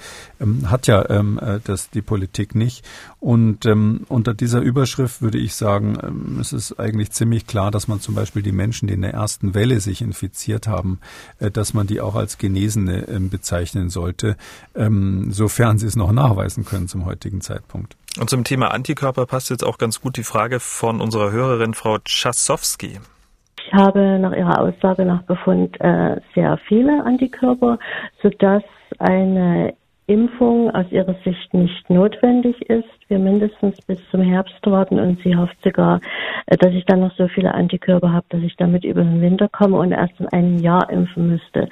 [0.49, 2.85] ähm, hat ja ähm, äh, das die Politik nicht.
[3.21, 7.89] Und ähm, unter dieser Überschrift würde ich sagen, ähm, es ist eigentlich ziemlich klar, dass
[7.89, 11.01] man zum Beispiel die Menschen, die in der ersten Welle sich infiziert haben,
[11.39, 14.37] äh, dass man die auch als Genesene äh, bezeichnen sollte,
[14.75, 17.97] ähm, sofern sie es noch nachweisen können zum heutigen Zeitpunkt.
[18.21, 21.99] Und zum Thema Antikörper passt jetzt auch ganz gut die Frage von unserer Hörerin Frau
[21.99, 22.99] Czasowski.
[23.67, 27.79] Ich habe nach Ihrer Aussage nach Befund äh, sehr viele Antikörper,
[28.23, 28.63] sodass
[28.99, 29.75] eine
[30.09, 32.89] Impfung aus ihrer Sicht nicht notwendig ist.
[33.09, 36.01] Wir mindestens bis zum Herbst warten und sie hofft sogar,
[36.47, 39.49] äh, dass ich dann noch so viele Antikörper habe, dass ich damit über den Winter
[39.49, 41.69] komme und erst in einem Jahr impfen müsste.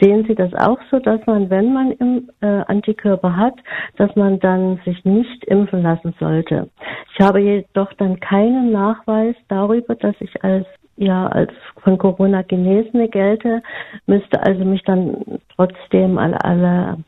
[0.00, 1.92] Sehen Sie das auch so, dass man, wenn man
[2.40, 3.54] äh, Antikörper hat,
[3.96, 6.68] dass man dann sich nicht impfen lassen sollte?
[7.14, 10.66] Ich habe jedoch dann keinen Nachweis darüber, dass ich als
[10.96, 11.52] ja als
[11.84, 13.62] von Corona Genesene gelte,
[14.06, 16.98] müsste also mich dann trotzdem alle, alle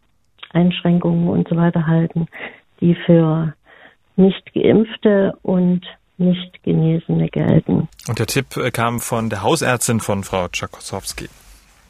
[0.50, 2.26] Einschränkungen und so weiter halten,
[2.80, 3.54] die für
[4.16, 5.82] nicht geimpfte und
[6.18, 7.88] nicht Genesene gelten.
[8.08, 11.28] Und der Tipp äh, kam von der Hausärztin von Frau Czakosowski.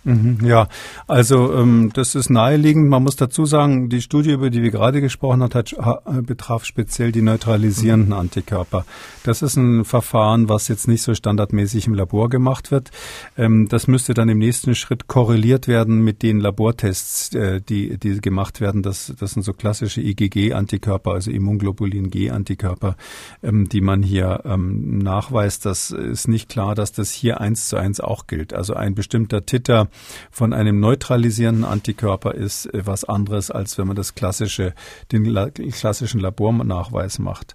[0.05, 0.69] Mhm, ja,
[1.07, 2.89] also ähm, das ist naheliegend.
[2.89, 6.65] Man muss dazu sagen, die Studie, über die wir gerade gesprochen haben, hat, äh, betraf
[6.65, 8.21] speziell die neutralisierenden mhm.
[8.21, 8.85] Antikörper.
[9.25, 12.91] Das ist ein Verfahren, was jetzt nicht so standardmäßig im Labor gemacht wird.
[13.37, 18.21] Ähm, das müsste dann im nächsten Schritt korreliert werden mit den Labortests, äh, die, die
[18.21, 18.83] gemacht werden.
[18.83, 22.97] Das, das sind so klassische IgG-Antikörper, also Immunglobulin G-Antikörper,
[23.43, 25.67] ähm, die man hier ähm, nachweist.
[25.67, 28.55] Das ist nicht klar, dass das hier eins zu eins auch gilt.
[28.55, 29.88] Also ein bestimmter Titer
[30.31, 34.75] von einem neutralisierenden Antikörper ist äh, was anderes, als wenn man das klassische,
[35.13, 35.25] den
[35.73, 37.55] klassischen Labornachweis macht.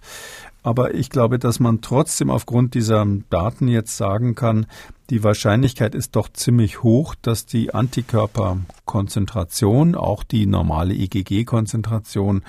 [0.64, 4.64] Aber ich glaube, dass man trotzdem aufgrund dieser Daten jetzt sagen kann,
[5.10, 12.42] die Wahrscheinlichkeit ist doch ziemlich hoch, dass die Antikörperkonzentration, auch die normale IgG-Konzentration,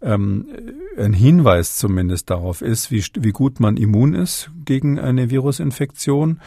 [0.00, 0.46] ähm,
[0.96, 6.40] ein Hinweis zumindest darauf ist, wie, wie gut man immun ist gegen eine Virusinfektion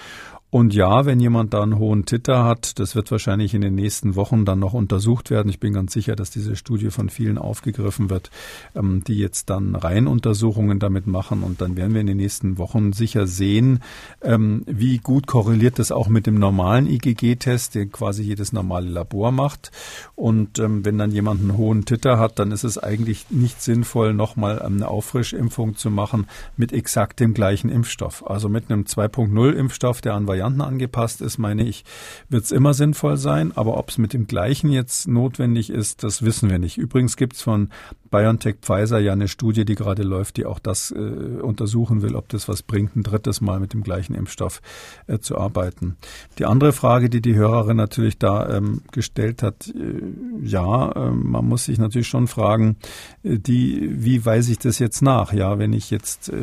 [0.52, 4.18] und ja, wenn jemand da einen hohen Titter hat, das wird wahrscheinlich in den nächsten
[4.18, 5.48] Wochen dann noch untersucht werden.
[5.48, 8.30] Ich bin ganz sicher, dass diese Studie von vielen aufgegriffen wird,
[8.76, 11.44] ähm, die jetzt dann Reihenuntersuchungen damit machen.
[11.44, 13.80] Und dann werden wir in den nächsten Wochen sicher sehen,
[14.22, 19.32] ähm, wie gut korreliert das auch mit dem normalen IgG-Test, den quasi jedes normale Labor
[19.32, 19.72] macht.
[20.18, 24.14] Und ähm, wenn dann jemand einen hohen Titter hat, dann ist es eigentlich nicht sinnvoll,
[24.14, 26.28] nochmal eine Auffrischimpfung zu machen
[26.58, 28.30] mit exakt dem gleichen Impfstoff.
[28.30, 31.84] Also mit einem 2.0-Impfstoff, der an Varianten angepasst ist, meine ich,
[32.30, 33.52] wird es immer sinnvoll sein.
[33.56, 36.78] Aber ob es mit dem gleichen jetzt notwendig ist, das wissen wir nicht.
[36.78, 37.70] Übrigens gibt es von
[38.12, 42.28] BioNTech Pfizer ja eine Studie, die gerade läuft, die auch das äh, untersuchen will, ob
[42.30, 44.62] das was bringt, ein drittes Mal mit dem gleichen Impfstoff
[45.08, 45.96] äh, zu arbeiten.
[46.38, 51.46] Die andere Frage, die die Hörerin natürlich da ähm, gestellt hat, äh, ja, ähm, man
[51.46, 52.76] muss sich natürlich schon fragen,
[53.24, 55.32] äh, die, wie weise ich das jetzt nach?
[55.32, 56.36] Ja, wenn ich jetzt äh,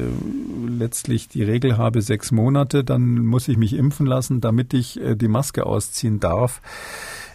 [0.67, 5.15] letztlich die Regel habe, sechs Monate, dann muss ich mich impfen lassen, damit ich äh,
[5.17, 6.61] die Maske ausziehen darf.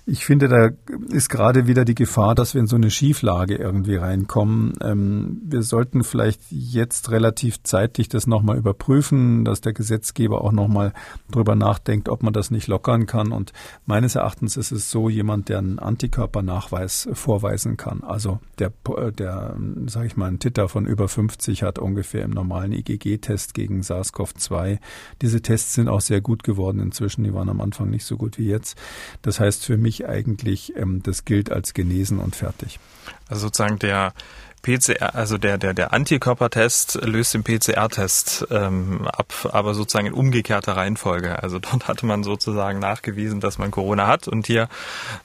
[0.06, 0.70] Ich finde, da
[1.12, 4.74] ist gerade wieder die Gefahr, dass wir in so eine Schieflage irgendwie reinkommen.
[4.82, 10.91] Ähm, wir sollten vielleicht jetzt relativ zeitig das nochmal überprüfen, dass der Gesetzgeber auch nochmal
[11.32, 13.32] drüber nachdenkt, ob man das nicht lockern kann.
[13.32, 13.54] Und
[13.86, 18.74] meines Erachtens ist es so, jemand, der einen Antikörpernachweis vorweisen kann, also der,
[19.18, 19.56] der
[19.88, 24.80] sage ich mal, einen Titter von über 50 hat ungefähr im normalen IgG-Test gegen SARS-CoV-2.
[25.22, 27.24] Diese Tests sind auch sehr gut geworden inzwischen.
[27.24, 28.78] Die waren am Anfang nicht so gut wie jetzt.
[29.22, 32.80] Das heißt für mich, mich eigentlich, ähm, das gilt als genesen und fertig.
[33.28, 34.14] Also sozusagen der
[34.62, 40.78] PCR, also der, der, der Antikörpertest löst den PCR-Test ähm, ab, aber sozusagen in umgekehrter
[40.78, 41.44] Reihenfolge.
[41.44, 44.70] Also dort hatte man sozusagen nachgewiesen, dass man Corona hat und hier,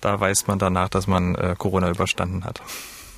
[0.01, 2.61] da weiß man danach, dass man äh, Corona überstanden hat.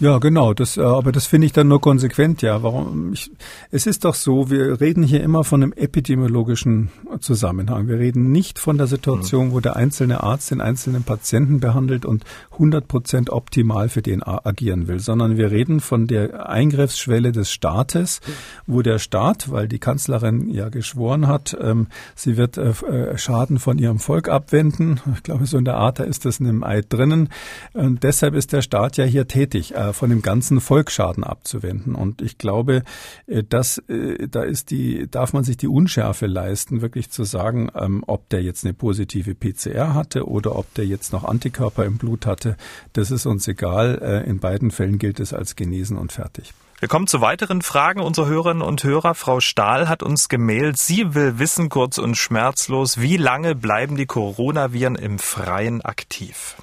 [0.00, 0.54] Ja, genau.
[0.54, 2.40] Das, äh, aber das finde ich dann nur konsequent.
[2.40, 3.12] Ja, warum?
[3.12, 3.30] Ich,
[3.70, 6.88] es ist doch so, wir reden hier immer von einem epidemiologischen
[7.20, 7.86] Zusammenhang.
[7.86, 9.52] Wir reden nicht von der Situation, mhm.
[9.52, 14.88] wo der einzelne Arzt den einzelnen Patienten behandelt und 100 Prozent optimal für den agieren
[14.88, 18.22] will, sondern wir reden von der Eingriffsschwelle des Staates,
[18.66, 23.58] wo der Staat, weil die Kanzlerin ja geschworen hat, ähm, sie wird äh, äh Schaden
[23.58, 24.98] von ihrem Volk abwenden.
[25.14, 27.28] Ich glaube, so in der Art, da ist das in einem Eid drinnen.
[27.74, 29.74] Und deshalb ist der Staat ja hier tätig.
[29.74, 31.94] Äh, von dem ganzen Volk Schaden abzuwenden.
[31.94, 32.82] Und ich glaube,
[33.26, 37.70] äh, dass äh, da ist die, darf man sich die Unschärfe leisten, wirklich zu sagen,
[37.74, 41.98] ähm, ob der jetzt eine positive PCR hatte oder ob der jetzt noch Antikörper im
[41.98, 42.56] Blut hatte.
[42.92, 44.24] Das ist uns egal.
[44.26, 46.52] In beiden Fällen gilt es als genesen und fertig.
[46.80, 49.14] Wir kommen zu weiteren Fragen unserer Hörerinnen und Hörer.
[49.14, 50.78] Frau Stahl hat uns gemailt.
[50.78, 56.56] Sie will wissen, kurz und schmerzlos, wie lange bleiben die Coronaviren im Freien aktiv?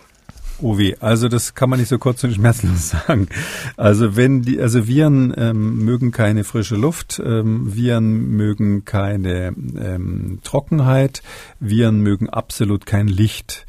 [0.60, 3.28] Uwe, also das kann man nicht so kurz und schmerzlos sagen.
[3.76, 10.40] Also wenn die, also Viren ähm, mögen keine frische Luft, ähm, Viren mögen keine ähm,
[10.44, 11.22] Trockenheit,
[11.60, 13.66] Viren mögen absolut kein Licht.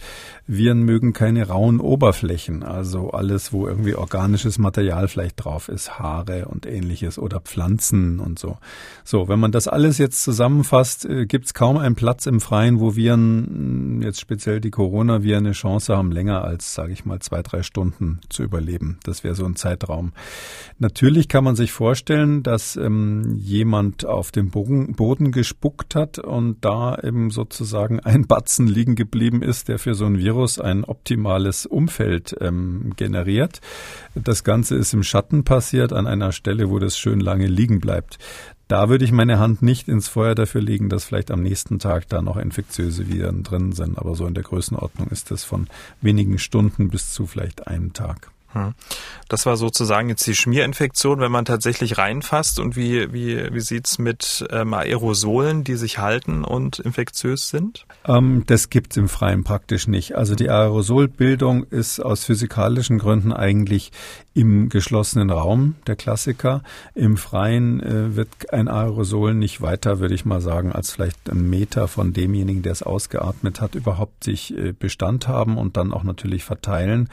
[0.50, 6.46] Viren mögen keine rauen Oberflächen, also alles, wo irgendwie organisches Material vielleicht drauf ist, Haare
[6.46, 8.56] und ähnliches oder Pflanzen und so.
[9.04, 12.80] So, wenn man das alles jetzt zusammenfasst, äh, gibt es kaum einen Platz im Freien,
[12.80, 17.42] wo Viren, jetzt speziell die Coronaviren, eine Chance haben, länger als, sage ich mal, zwei,
[17.42, 18.98] drei Stunden zu überleben.
[19.04, 20.12] Das wäre so ein Zeitraum.
[20.78, 26.96] Natürlich kann man sich vorstellen, dass ähm, jemand auf dem Boden gespuckt hat und da
[27.02, 31.66] eben sozusagen ein Batzen liegen geblieben ist, der für so ein Virus Virus ein optimales
[31.66, 33.60] Umfeld ähm, generiert.
[34.14, 38.18] Das Ganze ist im Schatten passiert, an einer Stelle, wo das schön lange liegen bleibt.
[38.68, 42.08] Da würde ich meine Hand nicht ins Feuer dafür legen, dass vielleicht am nächsten Tag
[42.08, 43.98] da noch infektiöse Viren drin sind.
[43.98, 45.66] Aber so in der Größenordnung ist das von
[46.00, 48.30] wenigen Stunden bis zu vielleicht einem Tag.
[48.52, 48.74] Hm.
[49.28, 52.58] Das war sozusagen jetzt die Schmierinfektion, wenn man tatsächlich reinfasst.
[52.58, 57.84] Und wie, wie, wie sieht's mit ähm, Aerosolen, die sich halten und infektiös sind?
[58.06, 60.16] Ähm, das gibt's im Freien praktisch nicht.
[60.16, 63.92] Also die Aerosolbildung ist aus physikalischen Gründen eigentlich
[64.38, 66.62] im geschlossenen Raum der Klassiker.
[66.94, 71.50] Im Freien äh, wird ein Aerosol nicht weiter, würde ich mal sagen, als vielleicht ein
[71.50, 76.04] Meter von demjenigen, der es ausgeatmet hat, überhaupt sich äh, Bestand haben und dann auch
[76.04, 77.10] natürlich verteilen.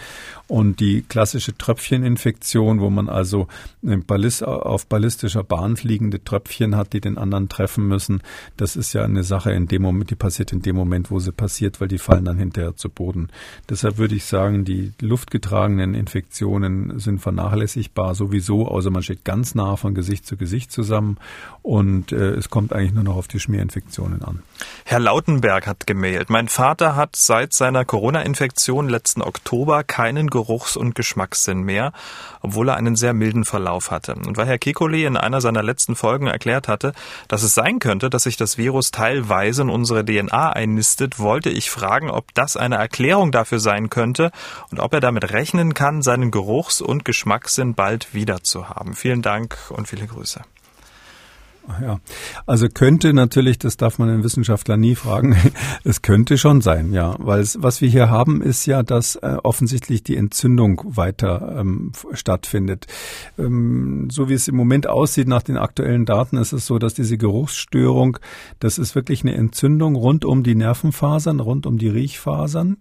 [0.48, 3.48] Und die klassische Tröpfcheninfektion, wo man also
[3.82, 8.22] Ballist, auf ballistischer Bahn fliegende Tröpfchen hat, die den anderen treffen müssen,
[8.58, 11.32] das ist ja eine Sache in dem Moment, die passiert in dem Moment, wo sie
[11.32, 13.30] passiert, weil die fallen dann hinterher zu Boden.
[13.68, 19.78] Deshalb würde ich sagen, die luftgetragenen Infektionen sind vernachlässigbar sowieso, außer man steht ganz nah
[19.78, 21.18] von Gesicht zu Gesicht zusammen
[21.64, 24.44] und äh, es kommt eigentlich nur noch auf die Schmierinfektionen an.
[24.84, 26.30] Herr Lautenberg hat gemailt.
[26.30, 31.94] Mein Vater hat seit seiner Corona-Infektion letzten Oktober keinen Geruchs- und Geschmack Geschmackssinn mehr,
[32.42, 34.16] obwohl er einen sehr milden Verlauf hatte.
[34.16, 36.94] Und weil Herr Kekulé in einer seiner letzten Folgen erklärt hatte,
[37.30, 41.70] dass es sein könnte, dass sich das Virus teilweise in unsere DNA einnistet, wollte ich
[41.70, 44.32] fragen, ob das eine Erklärung dafür sein könnte
[44.72, 48.94] und ob er damit rechnen kann, seinen Geruchs- und Geschmackssinn bald wieder zu haben.
[48.94, 50.42] Vielen Dank und viele Grüße.
[51.82, 52.00] Ja,
[52.46, 55.36] also könnte natürlich, das darf man den Wissenschaftler nie fragen,
[55.84, 59.38] es könnte schon sein, ja, weil es, was wir hier haben, ist ja, dass äh,
[59.44, 62.88] offensichtlich die Entzündung weiter ähm, stattfindet.
[63.38, 66.94] Ähm, so wie es im Moment aussieht nach den aktuellen Daten, ist es so, dass
[66.94, 68.18] diese Geruchsstörung,
[68.60, 72.78] das ist wirklich eine Entzündung rund um die Nervenfasern, rund um die Riechfasern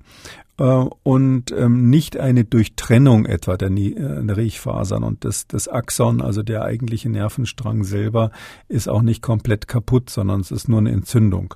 [0.56, 5.02] und ähm, nicht eine Durchtrennung etwa der, äh, der Riechfasern.
[5.02, 8.30] Und das, das Axon, also der eigentliche Nervenstrang selber,
[8.68, 11.54] ist auch nicht komplett kaputt, sondern es ist nur eine Entzündung.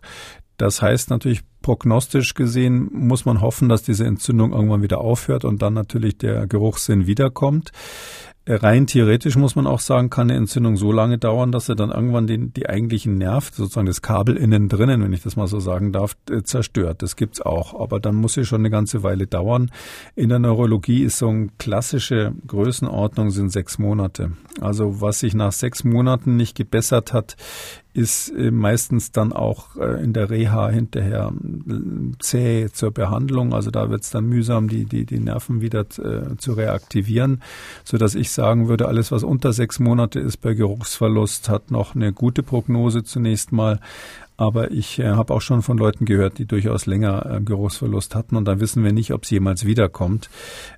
[0.57, 5.61] Das heißt natürlich, prognostisch gesehen muss man hoffen, dass diese Entzündung irgendwann wieder aufhört und
[5.61, 7.73] dann natürlich der Geruchssinn wiederkommt.
[8.51, 11.91] Rein theoretisch muss man auch sagen, kann eine Entzündung so lange dauern, dass er dann
[11.91, 15.61] irgendwann den, die eigentlichen Nerv, sozusagen das Kabel innen drinnen, wenn ich das mal so
[15.61, 17.03] sagen darf, äh, zerstört.
[17.03, 17.79] Das gibt's auch.
[17.79, 19.71] Aber dann muss sie schon eine ganze Weile dauern.
[20.14, 24.33] In der Neurologie ist so eine klassische Größenordnung sind sechs Monate.
[24.62, 27.37] Also was sich nach sechs Monaten nicht gebessert hat,
[27.93, 31.33] ist äh, meistens dann auch äh, in der Reha hinterher
[32.19, 33.53] zäh zur Behandlung.
[33.53, 37.43] Also da wird es dann mühsam, die, die, die Nerven wieder äh, zu reaktivieren,
[37.85, 41.95] so dass ich sagen würde, alles, was unter sechs Monate ist bei Geruchsverlust, hat noch
[41.95, 43.81] eine gute Prognose zunächst mal.
[44.39, 48.36] Aber ich äh, habe auch schon von Leuten gehört, die durchaus länger äh, Geruchsverlust hatten
[48.36, 50.30] und dann wissen wir nicht, ob es jemals wiederkommt.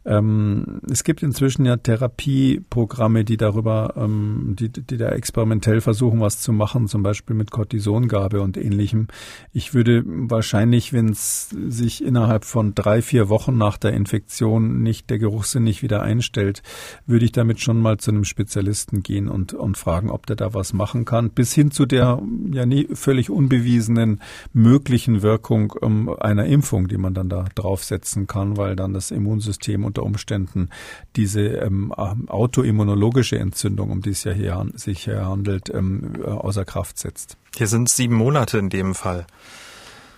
[0.07, 6.41] Ähm, es gibt inzwischen ja Therapieprogramme, die darüber, ähm, die, die da experimentell versuchen, was
[6.41, 9.09] zu machen, zum Beispiel mit Cortisongabe und ähnlichem.
[9.53, 15.11] Ich würde wahrscheinlich, wenn es sich innerhalb von drei, vier Wochen nach der Infektion nicht
[15.11, 16.63] der Geruchssinn nicht wieder einstellt,
[17.07, 20.55] würde ich damit schon mal zu einem Spezialisten gehen und, und fragen, ob der da
[20.55, 21.29] was machen kann.
[21.29, 24.21] Bis hin zu der ja nie völlig unbewiesenen
[24.53, 29.85] möglichen Wirkung ähm, einer Impfung, die man dann da draufsetzen kann, weil dann das Immunsystem
[29.85, 30.71] unter Umständen
[31.17, 36.65] diese ähm, autoimmunologische Entzündung, um die es ja hier sich hier handelt, ähm, äh, außer
[36.65, 37.37] Kraft setzt.
[37.57, 39.27] Hier sind sieben Monate in dem Fall.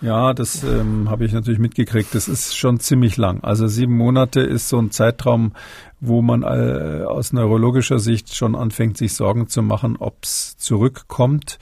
[0.03, 2.13] Ja, das ähm, habe ich natürlich mitgekriegt.
[2.13, 3.41] Das ist schon ziemlich lang.
[3.41, 5.53] Also sieben Monate ist so ein Zeitraum,
[6.01, 11.57] wo man äh, aus neurologischer Sicht schon anfängt, sich Sorgen zu machen, ob es zurückkommt.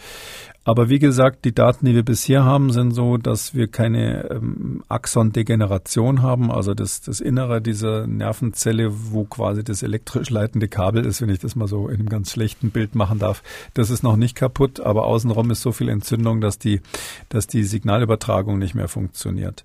[0.63, 4.83] Aber wie gesagt, die Daten, die wir bisher haben, sind so, dass wir keine ähm,
[4.89, 11.19] Axondegeneration haben, also das, das Innere dieser Nervenzelle, wo quasi das elektrisch leitende Kabel ist,
[11.19, 13.41] wenn ich das mal so in einem ganz schlechten Bild machen darf.
[13.73, 16.81] Das ist noch nicht kaputt, aber außenrum ist so viel Entzündung, dass die,
[17.29, 19.63] dass die Signalübertragung nicht mehr funktioniert.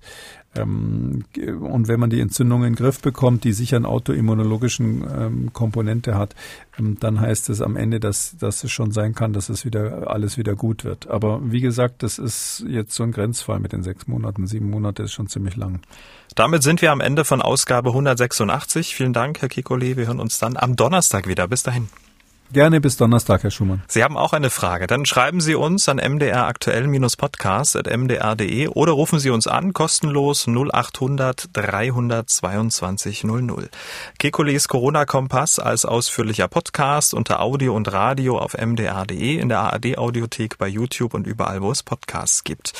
[0.61, 1.23] Ähm,
[1.61, 6.15] und wenn man die Entzündung in den Griff bekommt, die sicher einen autoimmunologischen ähm, Komponente
[6.15, 6.35] hat,
[6.79, 10.09] ähm, dann heißt es am Ende, dass, dass es schon sein kann, dass es wieder
[10.09, 11.07] alles wieder gut wird.
[11.07, 14.47] Aber wie gesagt, das ist jetzt so ein Grenzfall mit den sechs Monaten.
[14.47, 15.81] Sieben Monate ist schon ziemlich lang.
[16.35, 18.95] Damit sind wir am Ende von Ausgabe 186.
[18.95, 19.97] Vielen Dank, Herr Kikole.
[19.97, 21.47] Wir hören uns dann am Donnerstag wieder.
[21.47, 21.87] Bis dahin.
[22.53, 23.83] Gerne bis Donnerstag, Herr Schumann.
[23.87, 24.87] Sie haben auch eine Frage.
[24.87, 33.69] Dann schreiben Sie uns an mdraktuell-podcast.mdr.de oder rufen Sie uns an, kostenlos 0800 322 00.
[34.17, 40.69] Kekules Corona-Kompass als ausführlicher Podcast unter Audio und Radio auf mdr.de, in der ARD-Audiothek, bei
[40.69, 42.71] YouTube und überall, wo es Podcasts gibt.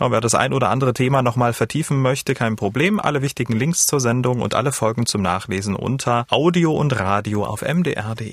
[0.00, 2.98] Ja, wer das ein oder andere Thema nochmal vertiefen möchte, kein Problem.
[2.98, 7.62] Alle wichtigen Links zur Sendung und alle Folgen zum Nachlesen unter Audio und Radio auf
[7.62, 8.32] mdr.de.